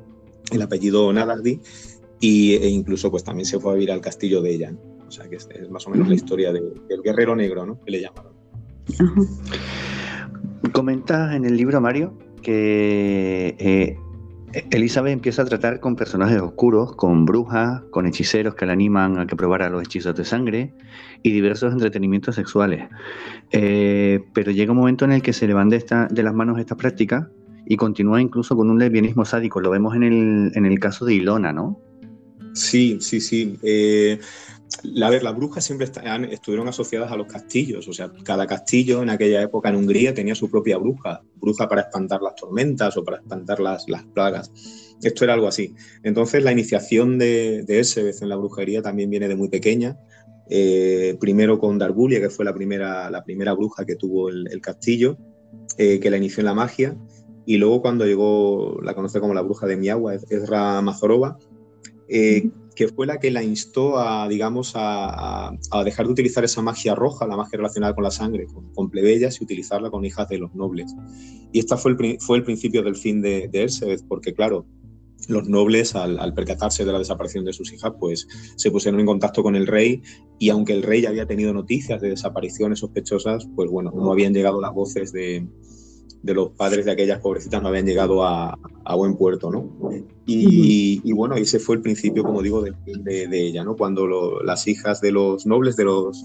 [0.53, 1.61] el apellido Nadardi,
[2.21, 4.73] y, e incluso pues también se fue a vivir al castillo de ella,
[5.07, 7.81] O sea que es, más o menos la historia del guerrero negro, ¿no?
[7.83, 8.33] Que le llamaron.
[10.73, 12.17] Comentas en el libro, Mario,
[12.47, 13.99] que eh,
[14.71, 19.27] Elizabeth empieza a tratar con personajes oscuros, con brujas, con hechiceros que la animan a
[19.27, 20.73] que probara los hechizos de sangre
[21.25, 22.89] y diversos entretenimientos sexuales.
[23.51, 26.61] Eh, pero llega un momento en el que se le van de, de las manos
[26.61, 27.27] estas prácticas
[27.67, 29.61] y continúa incluso con un lesbianismo sádico.
[29.61, 31.81] Lo vemos en el, en el caso de Ilona, ¿no?
[32.55, 33.59] Sí, sí, sí.
[33.65, 34.21] Eh,
[34.83, 35.89] la, ver, las brujas siempre
[36.31, 40.35] estuvieron asociadas a los castillos, o sea, cada castillo en aquella época en Hungría tenía
[40.35, 44.51] su propia bruja, bruja para espantar las tormentas o para espantar las, plagas.
[45.03, 45.75] Esto era algo así.
[46.03, 49.99] Entonces, la iniciación de, de en la brujería también viene de muy pequeña.
[50.49, 55.19] Eh, primero con Darbulia, que fue la primera, la primera bruja que tuvo el, castillo,
[55.77, 56.97] eh, que la inició en la magia.
[57.45, 61.39] Y luego, cuando llegó, la conoce como la bruja de Miagua, Ezra Mazorova,
[62.09, 65.51] eh, que fue la que la instó a, digamos, a,
[65.85, 69.45] dejar de utilizar esa magia roja, la magia relacionada con la sangre, con, plebeyas y
[69.45, 70.95] utilizarla con hijas de los nobles.
[71.53, 74.67] Y esta fue el, fue el principio del fin de, de porque claro,
[75.29, 79.43] los nobles, al, percatarse de la desaparición de sus hijas, pues se pusieron en contacto
[79.43, 80.03] con el rey
[80.39, 84.35] y aunque el rey ya había tenido noticias de desapariciones sospechosas, pues bueno, no habían
[84.35, 85.47] llegado las voces de,
[86.27, 88.59] de los padres de aquellas pobrecitas no habían llegado a,
[88.97, 89.71] buen puerto, ¿no?
[90.27, 93.77] Y, bueno, ese fue el principio, como digo, de, de, ella, ¿no?
[93.77, 96.25] Cuando las hijas de los nobles, de los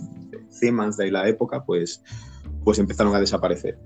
[0.50, 2.04] Zemans de la época, pues,
[2.64, 3.78] pues empezaron a desaparecer.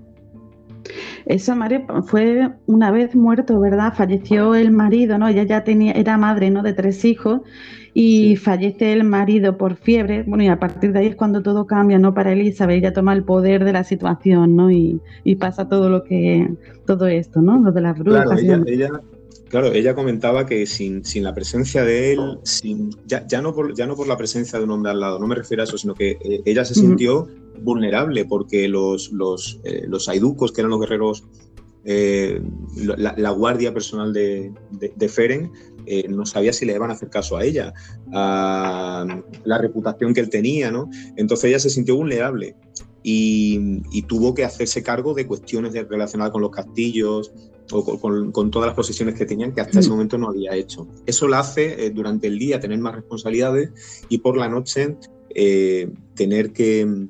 [1.26, 3.92] Esa madre fue una vez muerto, ¿verdad?
[3.94, 5.28] Falleció el marido, ¿no?
[5.28, 6.62] Ella ya tenía, era madre, ¿no?
[6.62, 7.42] De tres hijos
[7.98, 10.22] y fallece el marido por fiebre.
[10.26, 12.12] Bueno, y a partir de ahí es cuando todo cambia, ¿no?
[12.12, 14.70] Para Elizabeth, ella toma el poder de la situación, ¿no?
[14.70, 15.00] Y,
[15.40, 16.46] pasa todo lo que,
[16.84, 17.58] todo esto, ¿no?
[17.58, 18.26] Lo de las brujas.
[18.26, 18.90] Claro, ella,
[19.48, 23.96] Claro, ella comentaba que sin, la presencia de él, sin, ya, no por, ya no
[23.96, 26.18] por la presencia de un hombre al lado, no me refiero a eso, sino que
[26.22, 27.28] eh, ella se sintió
[27.62, 31.24] vulnerable porque los, los, eh, los aiducos, que eran los guerreros,
[31.88, 32.42] eh,
[32.76, 35.52] la, guardia personal de, de, Feren,
[36.08, 37.72] no sabía si le iban a hacer caso a ella,
[38.12, 39.06] a
[39.44, 40.90] la reputación que él tenía, ¿no?
[41.16, 42.56] Entonces ella se sintió vulnerable
[43.08, 47.32] y, tuvo que hacerse cargo de cuestiones relacionadas con los castillos
[47.70, 49.92] o con, todas las posesiones que tenían que hasta ese mm.
[49.92, 50.88] momento no había hecho.
[51.06, 53.70] Eso la hace eh, durante el día tener más responsabilidades
[54.08, 54.96] y por la noche
[55.30, 57.08] eh, tener que,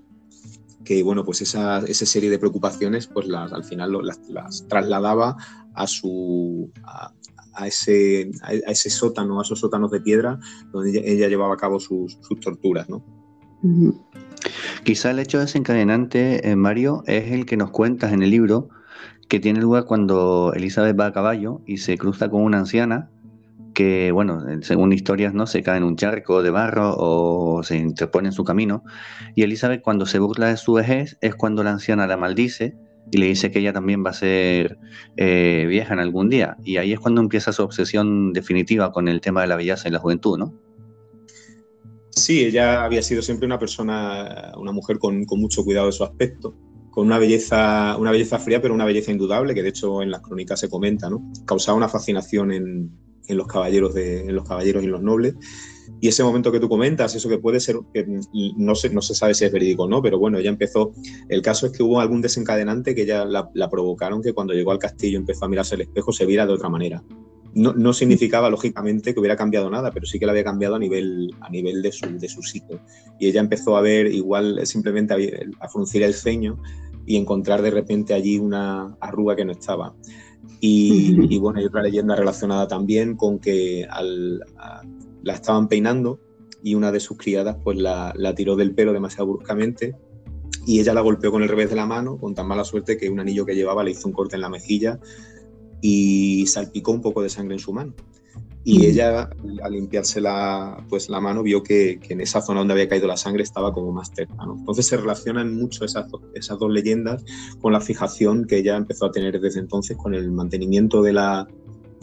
[0.84, 5.36] que, bueno, pues esa, esa, serie de preocupaciones, pues las, al final las, trasladaba
[5.74, 6.70] a su...
[6.84, 7.14] A,
[7.64, 10.38] ese, a ese sótano, a esos sótanos de piedra,
[10.72, 13.04] donde ella, llevaba a cabo sus, torturas, ¿no?
[14.84, 18.68] Quizá el hecho desencadenante, eh, Mario, es el que nos cuentas en el libro,
[19.28, 23.10] que tiene lugar cuando Elizabeth va a caballo y se cruza con una anciana
[23.74, 25.46] que, bueno, según historias, ¿no?
[25.46, 28.84] Se cae en un charco de barro o se interpone en su camino.
[29.34, 32.74] Y Elizabeth, cuando se burla de su vejez, es cuando la anciana la maldice
[33.10, 34.78] y le dice que ella también va a ser
[35.16, 36.56] eh, vieja en algún día.
[36.64, 39.92] Y ahí es cuando empieza su obsesión definitiva con el tema de la belleza y
[39.92, 40.54] la juventud, ¿no?
[42.10, 46.54] Sí, ella había sido siempre una persona, una mujer con, mucho cuidado de su aspecto,
[46.90, 50.22] con una belleza, una belleza fría, pero una belleza indudable, que de hecho en las
[50.22, 51.30] crónicas se comenta, ¿no?
[51.44, 52.90] Causaba una fascinación en,
[53.34, 55.34] los caballeros de, los caballeros y en los nobles.
[56.00, 58.06] Y ese momento que tú comentas, eso que puede ser, que
[58.56, 60.92] no se, no se sabe si es verídico o no, pero bueno, ya empezó.
[61.28, 64.78] El caso es que hubo algún desencadenante que ya la, provocaron, que cuando llegó al
[64.78, 67.02] castillo empezó a mirarse al espejo, se viera de otra manera
[67.56, 71.34] no, significaba lógicamente que hubiera cambiado nada, pero sí que la había cambiado a nivel,
[71.40, 72.80] a nivel de, su, de su sitio.
[73.18, 75.14] Y ella empezó a ver igual simplemente
[75.60, 76.60] a, fruncir el ceño
[77.06, 79.94] y encontrar de repente allí una arruga que no estaba.
[80.60, 83.86] Y, bueno, hay otra leyenda relacionada también con que
[85.22, 86.20] la estaban peinando
[86.62, 89.94] y una de sus criadas pues la, la, tiró del pelo demasiado bruscamente
[90.66, 93.10] y ella la golpeó con el revés de la mano con tan mala suerte que
[93.10, 94.98] un anillo que llevaba le hizo un corte en la mejilla
[95.80, 97.94] y salpicó un poco de sangre en su mano.
[98.64, 99.30] Y ella,
[99.62, 103.16] al limpiarse la, pues, la mano, vio que, en esa zona donde había caído la
[103.16, 104.44] sangre estaba como más terna.
[104.58, 107.24] Entonces se relacionan mucho esas, esas dos leyendas
[107.60, 111.46] con la fijación que ella empezó a tener desde entonces con el mantenimiento de, la,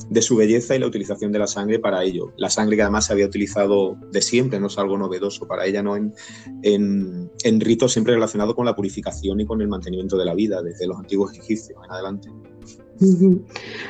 [0.10, 2.32] de su belleza y la utilización de la sangre para ello.
[2.38, 5.84] La sangre que además se había utilizado de siempre, no es algo novedoso para ella,
[5.84, 5.96] ¿no?
[5.96, 6.14] en,
[6.62, 10.62] en, en ritos siempre relacionados con la purificación y con el mantenimiento de la vida,
[10.62, 12.30] desde los antiguos egipcios en adelante.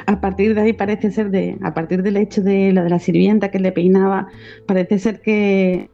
[0.05, 2.99] A partir de ahí parece ser de, a partir del hecho de lo de la
[2.99, 4.27] sirvienta que le peinaba,
[4.65, 5.89] parece ser que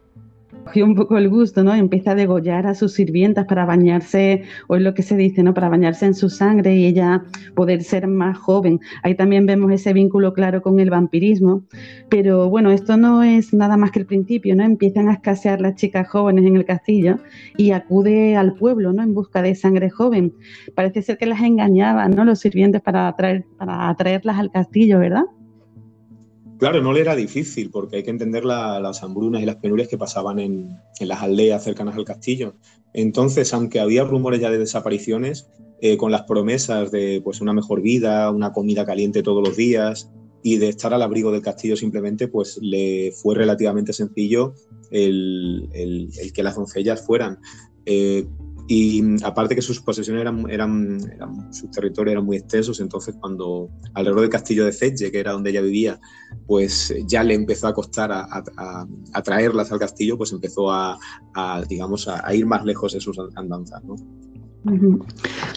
[0.78, 1.74] un poco el gusto, ¿no?
[1.74, 5.54] Empieza a degollar a sus sirvientas para bañarse, o es lo que se dice, ¿no?
[5.54, 7.24] Para bañarse en su sangre y ella
[7.56, 8.80] poder ser más joven.
[9.04, 11.64] Ahí también vemos ese vínculo claro con el vampirismo.
[12.10, 14.64] Pero bueno, esto no es nada más que el principio, ¿no?
[14.64, 17.18] Empiezan a escasear las chicas jóvenes en el castillo
[17.58, 19.04] y acude al pueblo, ¿no?
[19.04, 20.34] En busca de sangre joven.
[20.76, 22.26] Parece ser que las engañaban, ¿no?
[22.26, 25.24] Los sirvientes para, atraer, para atraerlas al castillo, ¿verdad?
[26.60, 29.98] Claro, no le era difícil porque hay que entender las hambrunas y las penurias que
[29.98, 32.56] pasaban en, las aldeas cercanas al castillo.
[32.94, 37.82] Entonces, aunque había rumores ya de desapariciones, eh, con las promesas de pues, una mejor
[37.82, 40.12] vida, una comida caliente todos los días
[40.44, 44.54] y de estar al abrigo del castillo simplemente, pues le fue relativamente sencillo
[44.92, 45.70] el,
[46.34, 47.40] que las doncellas fueran.
[47.86, 48.28] Eh,
[48.72, 51.00] y aparte que sus posesiones eran, eran,
[51.52, 55.50] sus territorios eran muy extensos, entonces cuando alrededor del castillo de Cetge, que era donde
[55.50, 56.00] ella vivía,
[56.46, 61.00] pues ya le empezó a costar a, traerlas al castillo, pues empezó a,
[61.68, 63.96] digamos, a, ir más lejos en sus andanzas, ¿no?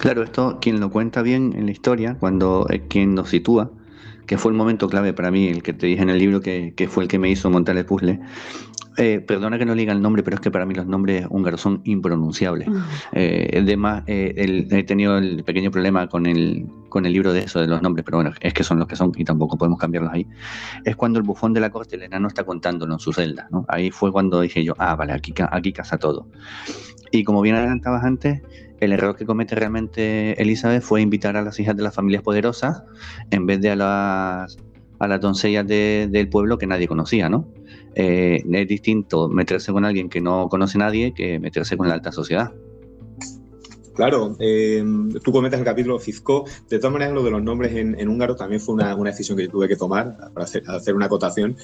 [0.01, 3.70] Claro, esto quien lo cuenta bien en la historia, cuando es quien nos sitúa,
[4.27, 6.72] que fue el momento clave para mí, el que te dije en el libro que,
[6.75, 8.20] que fue el que me hizo montar el puzzle,
[8.96, 11.61] eh, perdona que no diga el nombre, pero es que para mí los nombres húngaros
[11.61, 12.68] son impronunciables.
[12.68, 12.76] Mm.
[13.12, 17.61] Eh, además, eh, he tenido el pequeño problema con el, con el libro de eso,
[17.61, 20.12] de los nombres, pero bueno, es que son los que son y tampoco podemos cambiarlos
[20.12, 20.26] ahí.
[20.85, 23.48] Es cuando el bufón de la corte, el enano, está contándolo en su celda.
[23.50, 23.64] ¿no?
[23.68, 26.28] Ahí fue cuando dije yo, ah, vale, aquí, aquí casa todo.
[27.10, 28.42] Y como bien adelantabas antes,
[28.81, 32.83] el error que comete realmente Elizabeth fue invitar a las hijas de las familias poderosas
[33.31, 34.58] en vez de a las,
[34.98, 37.46] a las doncellas del pueblo que nadie conocía, ¿no?
[37.95, 41.95] Eh, es distinto meterse con alguien que no conoce a nadie que meterse con la
[41.95, 42.53] alta sociedad.
[43.95, 44.83] Claro, eh,
[45.23, 46.47] tú comentas el capítulo Fizco.
[46.69, 49.51] De todas maneras, lo de los nombres en, húngaro también fue una, decisión que yo
[49.51, 51.57] tuve que tomar para hacer, una acotación,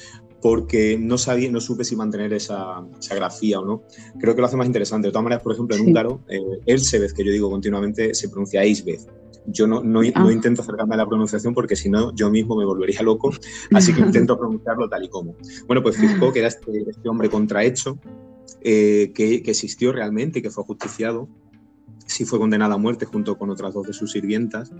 [0.42, 3.82] porque no sabía, no supe si mantener esa, grafía o no.
[4.20, 5.08] Creo que lo hace más interesante.
[5.08, 8.62] De todas maneras, por ejemplo, en húngaro, eh, Elsebeth, que yo digo continuamente, se pronuncia
[8.62, 9.17] Eisbeth.
[9.50, 10.32] Yo no, no, ah.
[10.32, 13.32] intento acercarme a la pronunciación porque si no yo mismo me volvería loco,
[13.72, 15.36] así que intento pronunciarlo tal y como.
[15.66, 17.98] Bueno, pues que era este, este hombre contrahecho,
[18.60, 21.28] eh, que, que, existió realmente y que fue justiciado,
[22.06, 24.72] sí fue condenada a muerte junto con otras dos de sus sirvientas,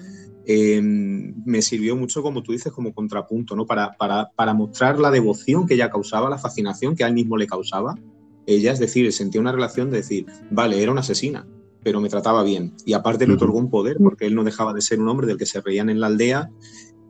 [0.46, 3.66] eh, me sirvió mucho, como tú dices, como contrapunto, ¿no?
[3.66, 7.36] Para, para, para, mostrar la devoción que ella causaba, la fascinación que a él mismo
[7.36, 7.94] le causaba.
[8.46, 11.46] Ella, es decir, sentía una relación de decir, vale, era una asesina,
[11.82, 12.74] pero me trataba bien.
[12.84, 15.38] Y aparte le otorgó un poder, porque él no dejaba de ser un hombre del
[15.38, 16.50] que se reían en la aldea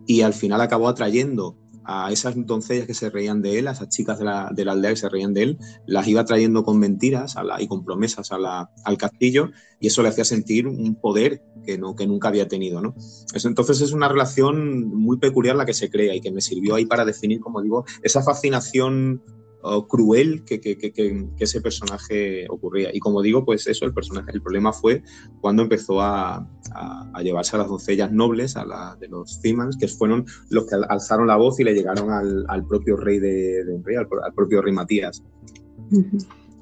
[0.06, 1.56] y al final acabó atrayendo
[1.90, 4.72] a esas doncellas que se reían de él, a esas chicas de la, de la
[4.72, 8.98] aldea que se reían de él, las iba trayendo con mentiras y con promesas al
[8.98, 9.50] castillo
[9.80, 12.82] y eso le hacía sentir un poder que, no, que nunca había tenido.
[12.82, 12.94] ¿no?
[13.32, 16.74] Eso, entonces es una relación muy peculiar la que se crea y que me sirvió
[16.74, 19.22] ahí para definir, como digo, esa fascinación
[19.88, 20.60] cruel que,
[21.38, 22.90] ese personaje ocurría.
[22.92, 25.02] Y como digo, pues eso, el personaje, el problema fue
[25.40, 26.46] cuando empezó a,
[27.22, 31.26] llevarse a las doncellas nobles, a la de los Cimans, que fueron los que alzaron
[31.26, 35.22] la voz y le llegaron al, propio rey de, de al, propio rey Matías.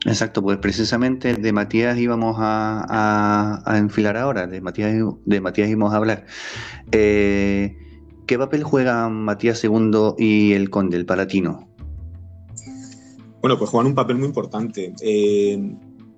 [0.05, 4.95] Exacto, pues precisamente de Matías íbamos a, enfilar ahora, de Matías,
[5.25, 6.27] de Matías íbamos a hablar.
[6.93, 7.77] Eh,
[8.27, 11.69] ¿Qué papel juegan Matías II y el conde, el palatino?
[13.47, 14.93] Bueno, pues juegan un papel muy importante.
[15.01, 15.57] Eh,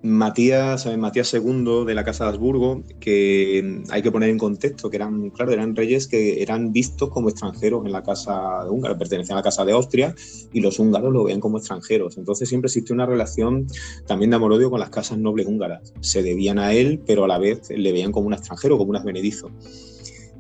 [0.01, 4.97] Matías, Matías II de la Casa de Habsburgo, que hay que poner en contexto que
[4.97, 9.37] eran, claro, eran reyes que eran vistos como extranjeros en la Casa de Húngara, pertenecían
[9.37, 10.15] a la Casa de Austria
[10.55, 12.17] y los húngaros lo veían como extranjeros.
[12.17, 13.67] Entonces siempre existió una relación
[14.07, 15.93] también de amor-odio con las casas nobles húngaras.
[16.01, 18.97] Se debían a él, pero a la vez le veían como un extranjero, como un
[18.97, 19.51] advenedizo.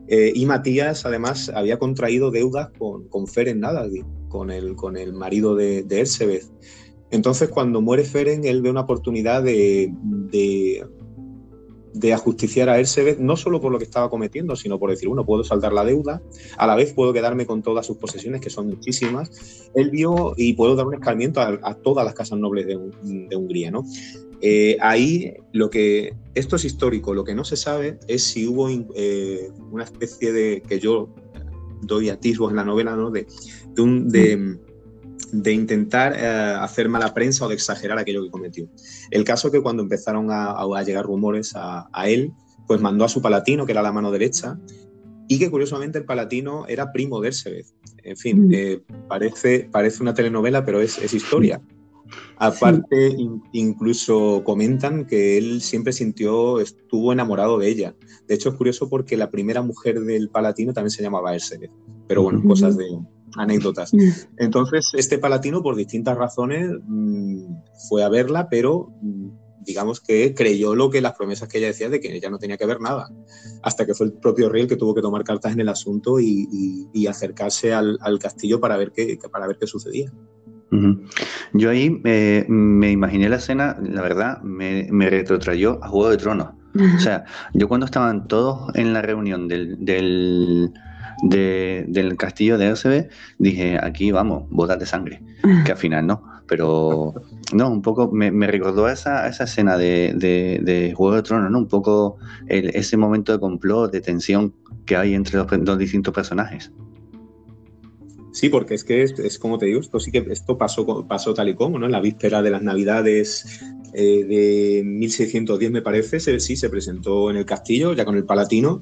[0.08, 5.12] Eh, y Matías, además, había contraído deudas con, con Feren Nadaldi, con el, con el
[5.12, 6.40] marido de, de
[7.10, 9.92] Entonces, cuando muere Feren, él ve una oportunidad de,
[11.92, 15.26] de, ajusticiar a Ersebeth, no solo por lo que estaba cometiendo, sino por decir, bueno,
[15.26, 16.22] puedo saldar la deuda,
[16.56, 19.70] a la vez puedo quedarme con todas sus posesiones, que son muchísimas.
[19.74, 23.70] Él vio y puedo dar un escarmiento a, todas las casas nobles de, de Hungría,
[23.70, 23.84] ¿no?
[24.40, 28.68] Eh, ahí lo que, esto es histórico, lo que no se sabe es si hubo
[28.94, 31.12] eh, una especie de, que yo
[31.82, 33.10] doy atisbos en la novela, ¿no?
[33.10, 33.26] de,
[33.74, 36.26] de, intentar eh,
[36.60, 38.68] hacer mala prensa o de exagerar aquello que cometió.
[39.10, 42.32] El caso que cuando empezaron a, llegar rumores a, él,
[42.68, 44.58] pues mandó a su palatino, que era la mano derecha,
[45.26, 47.66] y que curiosamente el palatino era primo de Ersebeth.
[48.04, 48.50] En fin,
[49.08, 51.60] parece, parece una telenovela, pero es, es historia.
[52.36, 53.16] Aparte,
[53.52, 57.94] incluso comentan que él siempre sintió, estuvo enamorado de ella.
[58.26, 61.72] De hecho, es curioso porque la primera mujer del Palatino también se llamaba Ersebeth.
[62.06, 62.86] Pero bueno, cosas de
[63.36, 63.92] anécdotas.
[64.36, 67.44] Entonces, este Palatino, por distintas razones, mm,
[67.88, 69.28] fue a verla, pero mm,
[69.68, 72.56] digamos que creyó lo que las promesas que ella decía de que ella no tenía
[72.56, 73.10] que ver nada.
[73.62, 76.18] Hasta que fue el propio rey el que tuvo que tomar cartas en el asunto
[76.18, 80.12] y, acercarse al, castillo para ver qué, para ver qué sucedía.
[81.52, 86.16] Yo ahí eh, me imaginé la escena, la verdad, me, me retrotrayó a Juego de
[86.16, 86.48] Tronos.
[86.96, 90.72] O sea, yo cuando estaban todos en la reunión del, del,
[91.22, 93.08] del castillo de RCB,
[93.38, 95.22] dije, aquí vamos, botas de sangre,
[95.64, 96.22] que al final no.
[96.46, 97.14] Pero
[97.52, 101.58] no, un poco me, recordó esa, esa escena de, de, Juego de Tronos, ¿no?
[101.58, 104.54] Un poco ese momento de complot, de tensión
[104.86, 106.72] que hay entre los dos distintos personajes.
[108.32, 111.48] Sí, porque es que es, como te digo, esto sí que esto pasó, pasó tal
[111.48, 111.86] y como, ¿no?
[111.86, 113.60] En la víspera de las Navidades
[113.94, 118.80] eh, de 1610, me parece, sí, se presentó en el castillo, ya con el Palatino,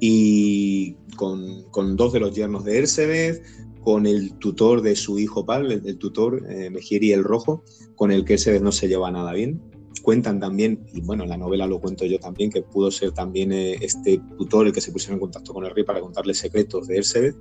[0.00, 3.42] y con, dos de los yernos de Ersebeth,
[3.80, 7.64] con el tutor de su hijo Pablo, el, tutor eh, el Rojo,
[7.96, 9.60] con el que Ersebeth no se lleva nada bien
[10.04, 13.52] cuentan también, y bueno, en la novela lo cuento yo también, que pudo ser también
[13.52, 16.86] eh, este tutor el que se pusiera en contacto con el rey para contarle secretos
[16.86, 17.36] de Ersebeth.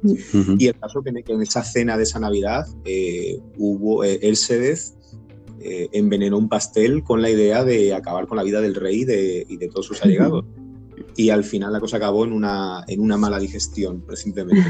[0.58, 4.20] Y el caso que en, esa cena de esa Navidad eh, hubo eh,
[5.66, 9.06] eh, envenenó un pastel con la idea de acabar con la vida del rey y
[9.06, 10.46] de, y de todos sus allegados.
[11.16, 14.62] Y al final la cosa acabó en una, en una mala digestión, simplemente,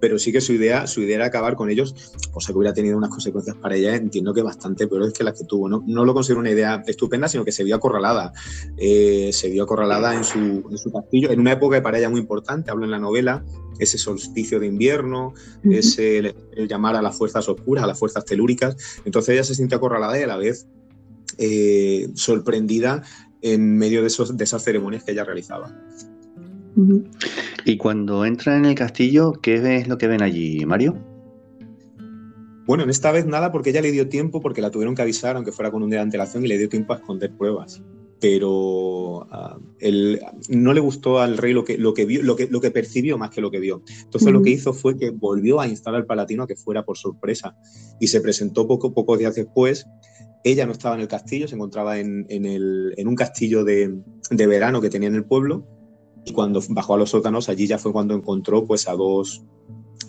[0.00, 1.94] Pero sí que su idea, su idea era acabar con ellos,
[2.30, 5.46] cosa que hubiera tenido unas consecuencias para ella, entiendo que bastante peores que las que
[5.46, 5.68] tuvo.
[5.68, 8.32] No, no lo considero una idea estupenda, sino que se vio acorralada.
[8.76, 12.20] Eh, se vio acorralada en su, en su castillo, en una época para ella muy
[12.20, 13.44] importante, hablo en la novela,
[13.78, 15.34] ese solsticio de invierno,
[15.64, 16.34] ese el,
[16.68, 18.76] llamar a las fuerzas oscuras, a las fuerzas telúricas.
[19.04, 20.66] Entonces ella se siente acorralada y a la vez
[21.38, 23.02] eh, sorprendida
[23.42, 25.74] en medio de, esos, de esas ceremonias que ella realizaba.
[27.64, 30.96] Y cuando entra en el castillo, ¿qué es lo que ven allí, Mario?
[32.66, 35.36] Bueno, en esta vez nada porque ella le dio tiempo, porque la tuvieron que avisar,
[35.36, 37.82] aunque fuera con un día de antelación, y le dio tiempo a esconder pruebas.
[38.18, 39.58] pero ah,
[40.48, 43.18] no le gustó al rey lo que, lo que vio, lo que, lo que percibió
[43.18, 43.82] más que lo que vio.
[44.02, 46.96] Entonces lo que hizo fue que volvió a instalar al Palatino a que fuera por
[46.98, 47.56] sorpresa
[48.00, 49.86] y se presentó poco, pocos días después.
[50.44, 53.94] Ella no estaba en el castillo, se encontraba en, en, un castillo de,
[54.30, 55.66] de, verano que tenía en el pueblo
[56.26, 59.44] y cuando bajó a los sótanos, allí ya fue cuando encontró pues, a, dos,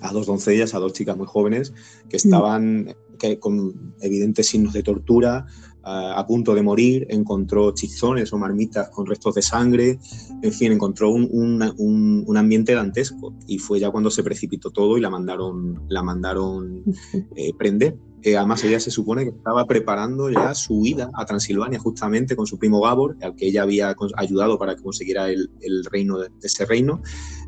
[0.02, 1.74] a dos doncellas, a dos chicas muy jóvenes
[2.10, 5.46] que estaban que, con evidentes signos de tortura,
[5.84, 10.00] a, punto de morir, encontró chizones o marmitas con restos de sangre,
[10.42, 14.98] en fin, encontró un, un, un, ambiente dantesco y fue ya cuando se precipitó todo
[14.98, 16.84] y la mandaron, la mandaron
[17.36, 17.96] eh, prender.
[18.24, 22.48] Eh, además, ella se supone que estaba preparando ya su huida a Transilvania justamente con
[22.48, 26.30] su primo Gabor, al que ella había ayudado para que consiguiera el, el reino de,
[26.42, 27.02] ese reino,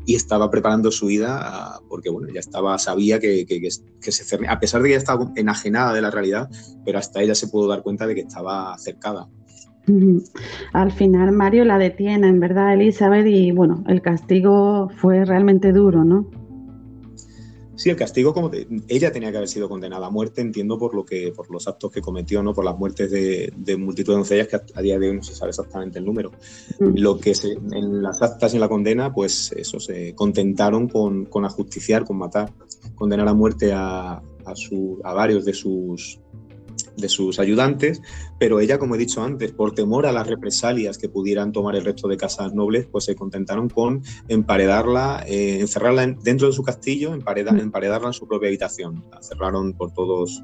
[0.06, 4.60] y estaba preparando su ida porque, bueno, ya estaba, sabía que, que, que se a
[4.60, 6.48] pesar de que ella estaba enajenada de la realidad,
[6.84, 9.28] pero hasta ella se pudo dar cuenta de que estaba cercada.
[10.72, 16.04] Al final Mario la detiene, en verdad, Elizabeth, y bueno, el castigo fue realmente duro,
[16.04, 16.39] ¿no?
[17.80, 18.50] Sí, el castigo, como
[18.88, 21.90] ella tenía que haber sido condenada a muerte, entiendo por lo que, por los actos
[21.90, 22.52] que cometió, ¿no?
[22.52, 25.48] Por las muertes de, multitud de doncellas, que a, día de hoy no se sabe
[25.48, 26.30] exactamente el número.
[26.78, 26.98] Mm.
[26.98, 27.32] Lo que
[27.72, 32.18] en las actas y en la condena, pues eso, se contentaron con, con ajusticiar, con
[32.18, 32.52] matar,
[32.94, 34.22] condenar a muerte a, a,
[35.04, 36.20] a varios de sus
[36.96, 38.02] de sus ayudantes,
[38.38, 41.84] pero ella, como he dicho antes, por temor a las represalias que pudieran tomar el
[41.84, 47.10] resto de casas nobles, pues se contentaron con emparedarla, eh, encerrarla dentro de su castillo,
[47.10, 47.60] mm.
[47.60, 49.04] emparedarla en su propia habitación.
[49.10, 50.42] La cerraron por todos,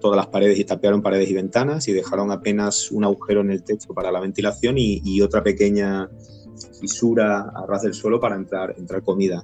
[0.00, 3.62] todas las paredes y tapearon paredes y ventanas y dejaron apenas un agujero en el
[3.64, 6.08] techo para la ventilación y, otra pequeña
[6.80, 9.42] fisura a ras del suelo para entrar, entrar comida.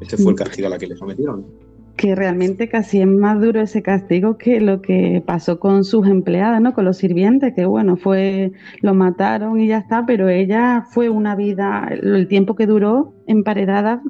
[0.00, 0.36] Este fue el mm.
[0.36, 1.63] castigo a la que le sometieron
[1.96, 6.60] que realmente casi es más duro ese castigo que lo que pasó con sus empleadas,
[6.60, 6.74] ¿no?
[6.74, 11.36] Con los sirvientes, que bueno, fue, lo mataron y ya está, pero ella fue una
[11.36, 14.02] vida, el tiempo que duró emparedada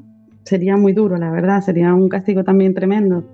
[0.45, 3.24] sería muy duro, la verdad, sería un castigo también tremendo.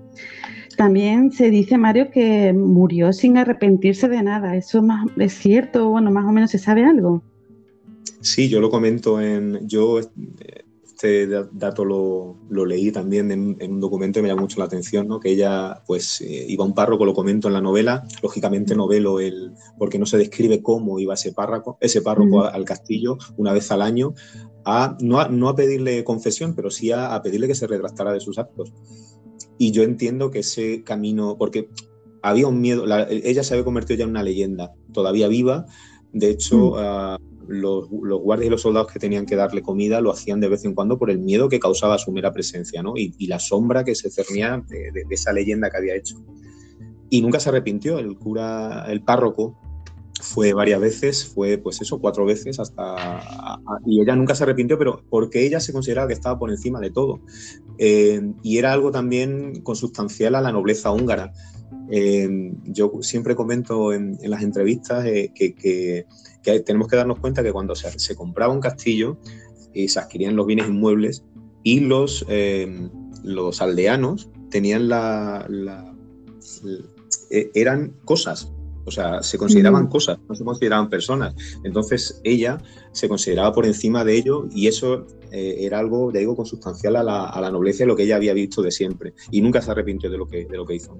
[0.77, 4.57] También se dice, Mario, que murió sin arrepentirse de nada.
[4.57, 4.83] ¿Eso
[5.19, 5.91] es cierto?
[5.91, 7.23] Bueno, más o menos se sabe algo.
[8.21, 9.67] Sí, yo lo comento en.
[9.67, 10.01] Yo
[11.01, 15.19] este dato lo, leí también en, un documento y me llamó mucho la atención, ¿no?
[15.19, 19.19] que ella pues eh, iba a un párroco, lo comento en la novela, lógicamente novelo
[19.19, 23.71] el, porque no se describe cómo iba ese párroco, ese párroco al castillo una vez
[23.71, 24.13] al año,
[24.67, 28.21] a, no, a, no a pedirle confesión, pero sí a, pedirle que se retractara de
[28.21, 28.75] sus actos.
[29.57, 31.71] Y yo entiendo que ese camino, porque
[32.21, 35.65] había un miedo, ella se había convertido ya en una leyenda, todavía viva,
[36.13, 36.77] de hecho...
[36.77, 37.17] Ah,
[37.51, 40.73] los, guardias y los soldados que tenían que darle comida lo hacían de vez en
[40.73, 42.95] cuando por el miedo que causaba su mera presencia, ¿no?
[42.97, 46.17] Y, la sombra que se cernía de, esa leyenda que había hecho.
[47.11, 49.59] Y nunca se arrepintió, el cura, el párroco,
[50.21, 53.59] fue varias veces, fue pues eso, cuatro veces hasta...
[53.87, 56.91] y ella nunca se arrepintió, pero porque ella se consideraba que estaba por encima de
[56.91, 57.21] todo.
[57.79, 61.33] Eh, y era algo también consustancial a la nobleza húngara.
[61.91, 66.07] Eh, yo siempre comento en, las entrevistas eh, que,
[66.65, 69.19] tenemos que darnos cuenta que cuando se, compraba un castillo
[69.73, 71.25] y se adquirían los bienes inmuebles
[71.63, 72.89] y los, eh,
[73.23, 75.47] los aldeanos tenían la,
[77.31, 78.53] eran cosas,
[78.85, 81.35] o sea, se consideraban cosas, no se consideraban personas.
[81.65, 82.59] Entonces ella
[82.93, 87.03] se consideraba por encima de ello y eso eh, era algo, ya digo, consustancial a
[87.03, 89.15] la, a la nobleza, lo que ella había visto de siempre.
[89.31, 90.97] Y nunca se arrepintió de lo que, de lo que hizo.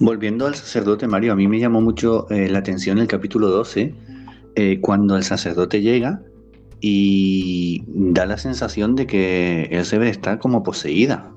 [0.00, 3.94] Volviendo al sacerdote Mario, a mí me llamó mucho eh, la atención el capítulo 12,
[4.54, 6.22] eh, cuando el sacerdote llega
[6.80, 11.32] y da la sensación de que él se ve estar como poseída.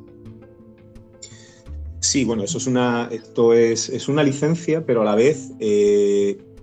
[2.02, 5.52] Sí, bueno, eso es una, esto es, es una licencia, pero a la vez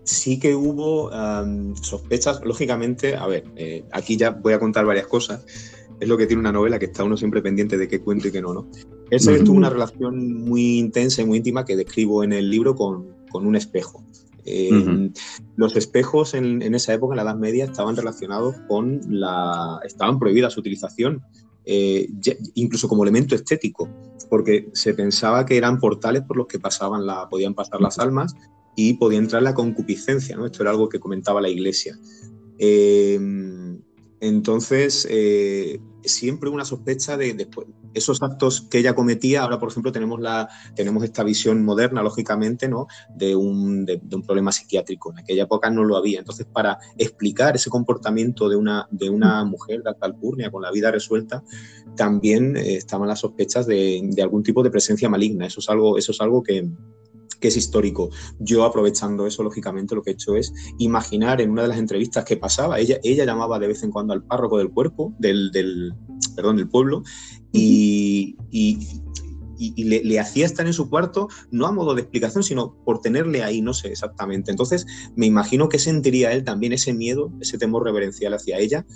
[0.08, 1.10] sí que hubo
[1.82, 5.44] sospechas, lógicamente, a ver, eh, aquí ya voy a contar varias cosas,
[6.00, 8.32] es lo que tiene una novela, que está uno siempre pendiente de qué cuento y
[8.32, 8.68] qué no, ¿no?
[9.10, 12.74] Él se tuvo una relación muy intensa y muy íntima que describo en el libro
[12.74, 14.04] con, un espejo.
[14.44, 15.10] Eh,
[15.56, 19.80] los espejos en, esa época, en la Edad Media, estaban relacionados con la...
[19.84, 21.22] estaban prohibidas su utilización,
[21.70, 22.08] eh,
[22.54, 23.90] incluso como elemento estético,
[24.30, 28.34] porque se pensaba que eran portales por los que pasaban la, podían pasar las almas
[28.74, 30.46] y podía entrar la concupiscencia, ¿no?
[30.46, 31.98] Esto era algo que comentaba la Iglesia.
[32.58, 33.20] Eh,
[34.20, 37.48] entonces, eh, siempre una sospecha de,
[37.94, 39.42] esos actos que ella cometía.
[39.42, 42.86] Ahora, por ejemplo, tenemos, la, tenemos esta visión moderna, lógicamente, ¿no?
[43.14, 45.12] de, un, de, un problema psiquiátrico.
[45.12, 46.18] En aquella época no lo había.
[46.18, 50.90] Entonces, para explicar ese comportamiento de una, de una mujer de alcalpurnia con la vida
[50.90, 51.42] resuelta,
[51.96, 55.46] también eh, estaban las sospechas de, algún tipo de presencia maligna.
[55.46, 56.68] Eso es algo, eso es algo que,
[57.40, 58.10] que es histórico.
[58.38, 62.24] Yo aprovechando eso, lógicamente, lo que he hecho es imaginar en una de las entrevistas
[62.24, 65.94] que pasaba, ella, ella llamaba de vez en cuando al párroco del cuerpo, del, del
[66.34, 67.02] perdón, del pueblo,
[67.52, 68.78] y, y,
[69.84, 73.60] le, hacía estar en su cuarto, no a modo de explicación, sino por tenerle ahí,
[73.60, 74.52] no sé exactamente.
[74.52, 74.86] Entonces,
[75.16, 78.86] me imagino que sentiría él también ese miedo, ese temor reverencial hacia ella.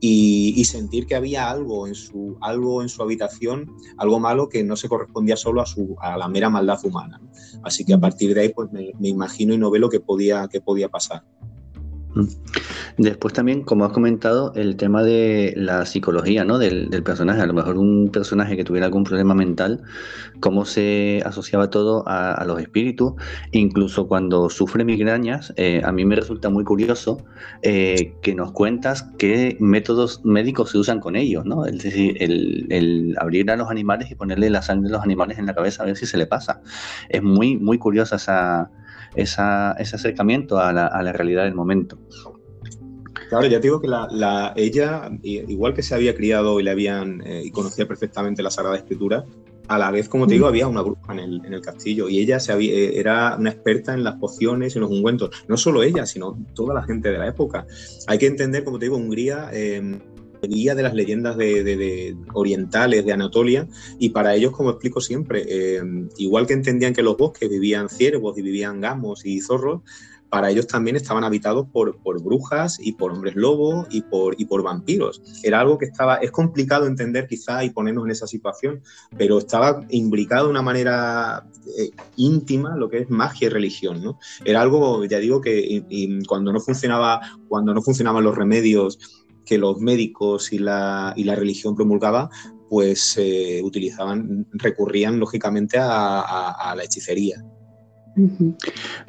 [0.00, 4.76] Y, sentir que había algo en su algo en su habitación algo malo que no
[4.76, 7.20] se correspondía solo a su a la mera maldad humana
[7.62, 10.00] así que a partir de ahí pues me, me imagino y no ve lo que
[10.00, 11.22] podía que podía pasar
[12.98, 16.58] Después también, como has comentado, el tema de la psicología ¿no?
[16.58, 17.42] del, personaje.
[17.42, 19.82] A lo mejor un personaje que tuviera algún problema mental,
[20.40, 23.12] cómo se asociaba todo a, los espíritus.
[23.52, 27.24] Incluso cuando sufre migrañas, eh, a mí me resulta muy curioso
[27.62, 31.44] eh, que nos cuentas qué métodos médicos se usan con ellos.
[31.44, 31.66] ¿no?
[31.66, 35.46] Es decir, el, abrir a los animales y ponerle la sangre de los animales en
[35.46, 36.62] la cabeza a ver si se le pasa.
[37.08, 38.70] Es muy, muy curiosa esa
[39.16, 41.98] ese acercamiento a la, realidad del momento.
[43.28, 47.22] Claro, ya te digo que la, ella, igual que se había criado y le habían
[47.26, 49.24] eh, y conocía perfectamente la Sagrada Escritura,
[49.68, 52.20] a la vez, como te digo, había una bruja en el, en el castillo y
[52.20, 55.30] ella se había, eh, era una experta en las pociones y los ungüentos.
[55.48, 57.66] No solo ella, sino toda la gente de la época.
[58.06, 59.98] Hay que entender, como te digo, Hungría eh,
[60.42, 63.68] guía de las leyendas de, orientales de Anatolia
[63.98, 65.82] y para ellos, como explico siempre, eh,
[66.18, 69.82] igual que entendían que los bosques vivían ciervos y vivían gamos y zorros,
[70.28, 75.22] para ellos también estaban habitados por, brujas y por hombres lobos y por, vampiros.
[75.42, 78.82] Era algo que estaba, es complicado entender quizá y ponernos en esa situación,
[79.16, 81.46] pero estaba imbricado de una manera
[81.78, 84.16] eh, íntima lo que es magia y religión.
[84.44, 85.84] Era algo, ya digo, que
[86.26, 91.36] cuando, no funcionaba, cuando no funcionaban los remedios que los médicos y la, y la
[91.36, 92.28] religión promulgaba,
[92.68, 97.42] pues eh, utilizaban, recurrían lógicamente a, la hechicería.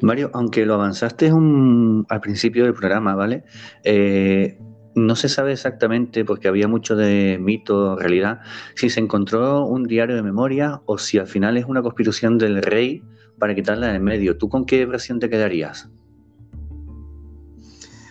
[0.00, 3.44] Mario, aunque lo avanzaste al principio del programa, ¿vale?
[3.82, 4.58] Eh,
[4.94, 8.40] no se sabe exactamente, porque había mucho de mito, realidad,
[8.74, 12.62] si se encontró un diario de memoria o si al final es una conspiración del
[12.62, 13.02] rey
[13.38, 14.36] para quitarla en medio.
[14.36, 15.88] ¿Tú con qué versión te quedarías?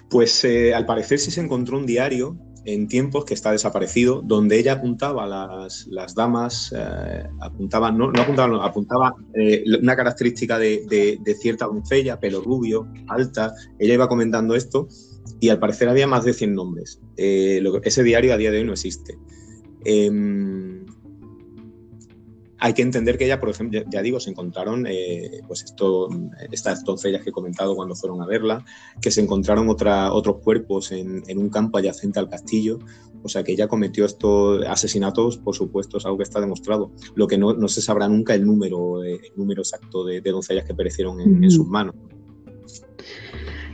[0.09, 4.59] Pues eh, al parecer sí se encontró un diario en tiempos que está desaparecido, donde
[4.59, 11.65] ella apuntaba, las, damas eh, apuntaban, no, no apuntaban, apuntaba eh, una característica de, cierta
[11.65, 14.89] doncella, pelo rubio, alta, ella iba comentando esto
[15.39, 16.99] y al parecer había más de 100 nombres.
[17.15, 19.17] ese diario a día de hoy no existe.
[22.59, 26.09] Hay que entender que ella, por ejemplo, ya, digo, se encontraron, eh, pues esto,
[26.51, 28.65] estas doncellas que he comentado cuando fueron a verla,
[29.01, 32.79] que se encontraron otra, otros cuerpos en, un campo adyacente al castillo,
[33.23, 36.91] o sea que ella cometió estos asesinatos, por supuesto, es algo que está demostrado.
[37.15, 40.73] Lo que no, se sabrá nunca el número, eh, el número exacto de, doncellas que
[40.73, 41.95] perecieron en sus manos.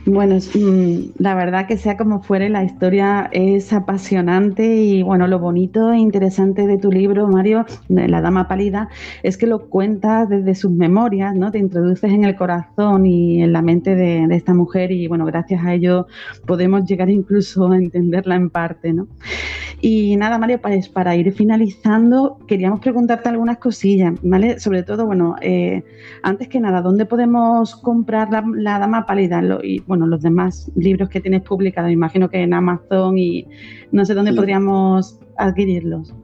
[0.06, 5.38] Bueno, mm, la verdad que sea como fuere, la historia es apasionante y bueno, lo
[5.38, 8.90] bonito e interesante de tu libro, Mario, La Dama Pálida,
[9.22, 11.50] es que lo cuentas desde sus memorias, ¿no?
[11.50, 15.64] Te introduces en el corazón y en la mente de, esta mujer y bueno, gracias
[15.64, 16.06] a ello
[16.46, 19.06] podemos llegar incluso a entenderla en parte, ¿no?
[19.80, 24.58] Y nada, Mario, pues para ir finalizando, queríamos preguntarte algunas cosillas, ¿vale?
[24.58, 25.82] Sobre todo, bueno, eh,
[26.22, 29.42] antes que nada, ¿dónde podemos comprar la, Dama Pálida?
[29.62, 33.46] y, bueno, los demás libros que tienes publicados, imagino que en Amazon y
[33.92, 36.14] no sé dónde podríamos adquirirlos.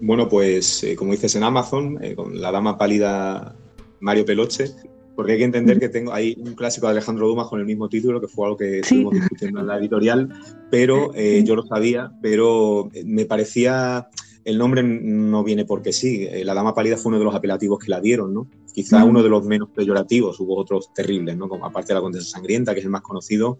[0.00, 3.54] Bueno, pues eh, como dices en Amazon, eh, con La Dama Pálida
[4.00, 4.66] Mario Peloche,
[5.14, 7.88] porque hay que entender que tengo hay un clásico de Alejandro Dumas con el mismo
[7.88, 10.28] título, que fue algo que estuvimos discutiendo en la editorial,
[10.70, 14.08] pero eh, yo lo sabía, pero me parecía
[14.44, 16.26] el nombre no viene porque sí.
[16.42, 18.48] La Dama Pálida fue uno de los apelativos que la dieron, ¿no?
[18.72, 21.48] Quizá uno de los menos peyorativos, hubo otros terribles, ¿no?
[21.48, 23.58] Como aparte de la Condesa Sangrienta, que es el más conocido,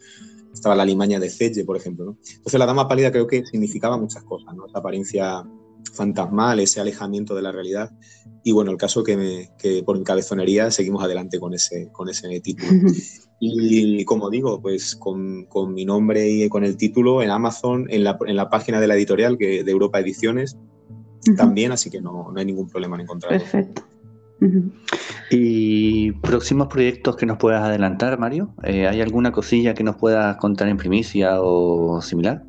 [0.53, 2.17] estaba la limaña de Celle, por ejemplo, ¿no?
[2.37, 4.67] Entonces la Dama Pálida creo que significaba muchas cosas, ¿no?
[4.67, 5.45] Esa apariencia
[5.93, 7.91] fantasmal, ese alejamiento de la realidad.
[8.43, 12.71] Y bueno, el caso que, que por encabezonería seguimos adelante con ese, con ese título.
[13.45, 18.05] Y como digo, pues con, con, mi nombre y con el título en Amazon, en
[18.05, 20.57] la, en la página de la editorial que, de Europa Ediciones,
[21.37, 23.41] también, así que no, no, hay ningún problema en encontrarlo.
[23.41, 23.83] Perfecto.
[25.31, 28.55] ¿Y próximos proyectos que nos puedas adelantar, Mario?
[28.65, 32.45] Eh, ¿Hay alguna cosilla que nos puedas contar en primicia o similar?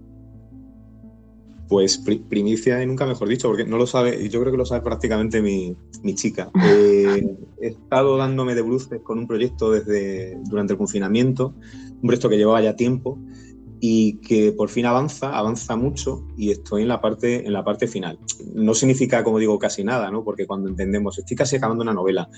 [1.70, 1.98] Pues
[2.30, 5.42] primicia y nunca mejor dicho, porque no lo sabe, yo creo que lo sabe prácticamente
[5.42, 6.52] mi, mi chica.
[6.66, 11.56] Eh, he estado dándome de bruces con un proyecto desde durante el confinamiento,
[11.96, 13.18] un proyecto que llevaba ya tiempo
[13.86, 17.86] y que por fin avanza, avanza mucho y estoy en la parte, en la parte
[17.86, 18.18] final.
[18.54, 20.24] No significa, como digo, casi nada, ¿no?
[20.24, 22.30] porque cuando entendemos, estoy casi acabando una novela,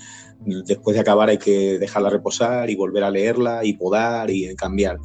[0.44, 4.98] después de acabar hay que dejarla reposar y volver a leerla y podar y cambiar.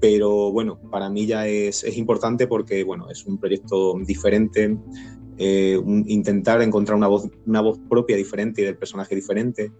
[0.00, 4.78] Pero bueno, para mí ya es, es importante porque bueno, es un proyecto diferente,
[5.36, 9.70] eh, intentar encontrar una voz, una voz propia diferente y del personaje diferente,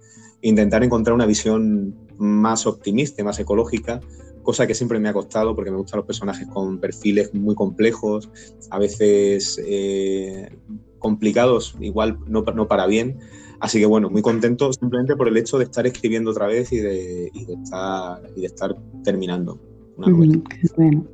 [0.43, 4.01] intentar encontrar una visión más optimista, más ecológica,
[4.43, 8.31] cosa que siempre me ha costado porque me gustan los personajes con perfiles muy complejos,
[8.71, 10.57] a veces eh,
[10.99, 13.19] complicados, igual no, no, para bien.
[13.61, 16.79] Así que bueno, muy contento simplemente por el hecho de estar escribiendo otra vez y
[16.79, 19.61] de, estar, y de estar terminando
[19.97, 20.39] una novela.
[20.77, 21.07] bueno.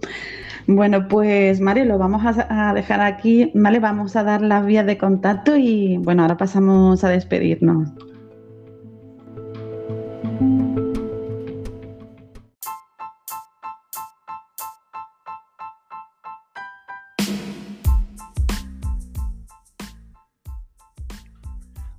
[0.70, 3.80] Bueno, pues Mario, lo vamos a, dejar aquí, ¿vale?
[3.80, 7.88] Vamos a dar las vías de contacto y bueno, ahora pasamos a despedirnos.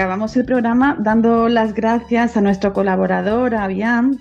[0.00, 3.68] Acabamos el programa dando las gracias a nuestro colaborador, a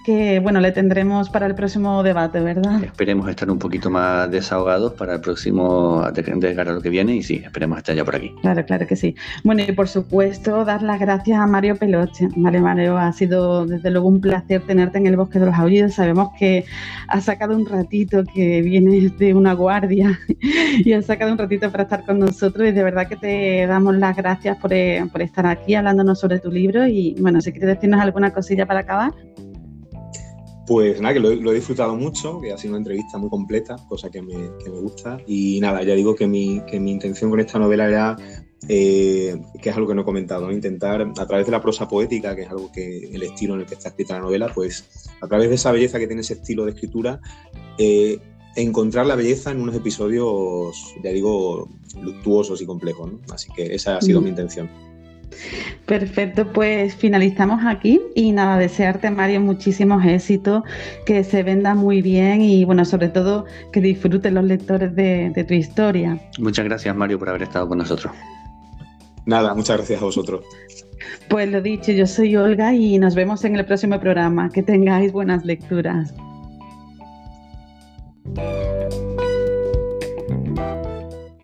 [0.03, 2.83] que bueno, le tendremos para el próximo debate, ¿verdad?
[2.83, 7.15] Esperemos estar un poquito más desahogados para el próximo, de cara a lo que viene,
[7.15, 8.35] y sí, esperemos estar ya por aquí.
[8.41, 9.15] Claro, claro que sí.
[9.45, 12.27] Bueno, y por supuesto, dar las gracias a Mario Peloche.
[12.35, 15.93] Vale, Mario, ha sido desde luego un placer tenerte en el Bosque de los Aullidos.
[15.93, 16.65] Sabemos que
[17.07, 20.19] has sacado un ratito, que vienes de una guardia,
[20.83, 23.95] y has sacado un ratito para estar con nosotros, y de verdad que te damos
[23.95, 27.51] las gracias por, eh, por estar aquí aquí hablándonos sobre tu libro y bueno, si
[27.51, 29.13] quieres decirnos alguna cosilla para acabar.
[30.65, 34.09] Pues nada, que lo, he disfrutado mucho, que ha sido una entrevista muy completa, cosa
[34.09, 35.19] que me, que me gusta.
[35.27, 38.15] Y nada, ya digo que mi, que mi intención con esta novela era,
[38.67, 42.35] eh, que es algo que no he comentado, intentar a través de la prosa poética,
[42.35, 45.27] que es algo que el estilo en el que está escrita la novela, pues a
[45.27, 47.19] través de esa belleza que tiene ese estilo de escritura,
[47.77, 48.19] eh,
[48.55, 51.69] encontrar la belleza en unos episodios, ya digo,
[52.01, 53.11] luctuosos y complejos.
[53.11, 53.19] ¿no?
[53.31, 54.88] Así que esa ha sido mi intención.
[55.85, 60.63] Perfecto, pues finalizamos aquí y nada, desearte Mario muchísimos éxitos,
[61.05, 65.43] que se venda muy bien y bueno, sobre todo que disfruten los lectores de, de
[65.43, 66.19] tu historia.
[66.39, 68.13] Muchas gracias Mario por haber estado con nosotros.
[69.25, 70.41] Nada, muchas gracias a vosotros.
[71.29, 74.49] Pues lo dicho, yo soy Olga y nos vemos en el próximo programa.
[74.49, 76.13] Que tengáis buenas lecturas.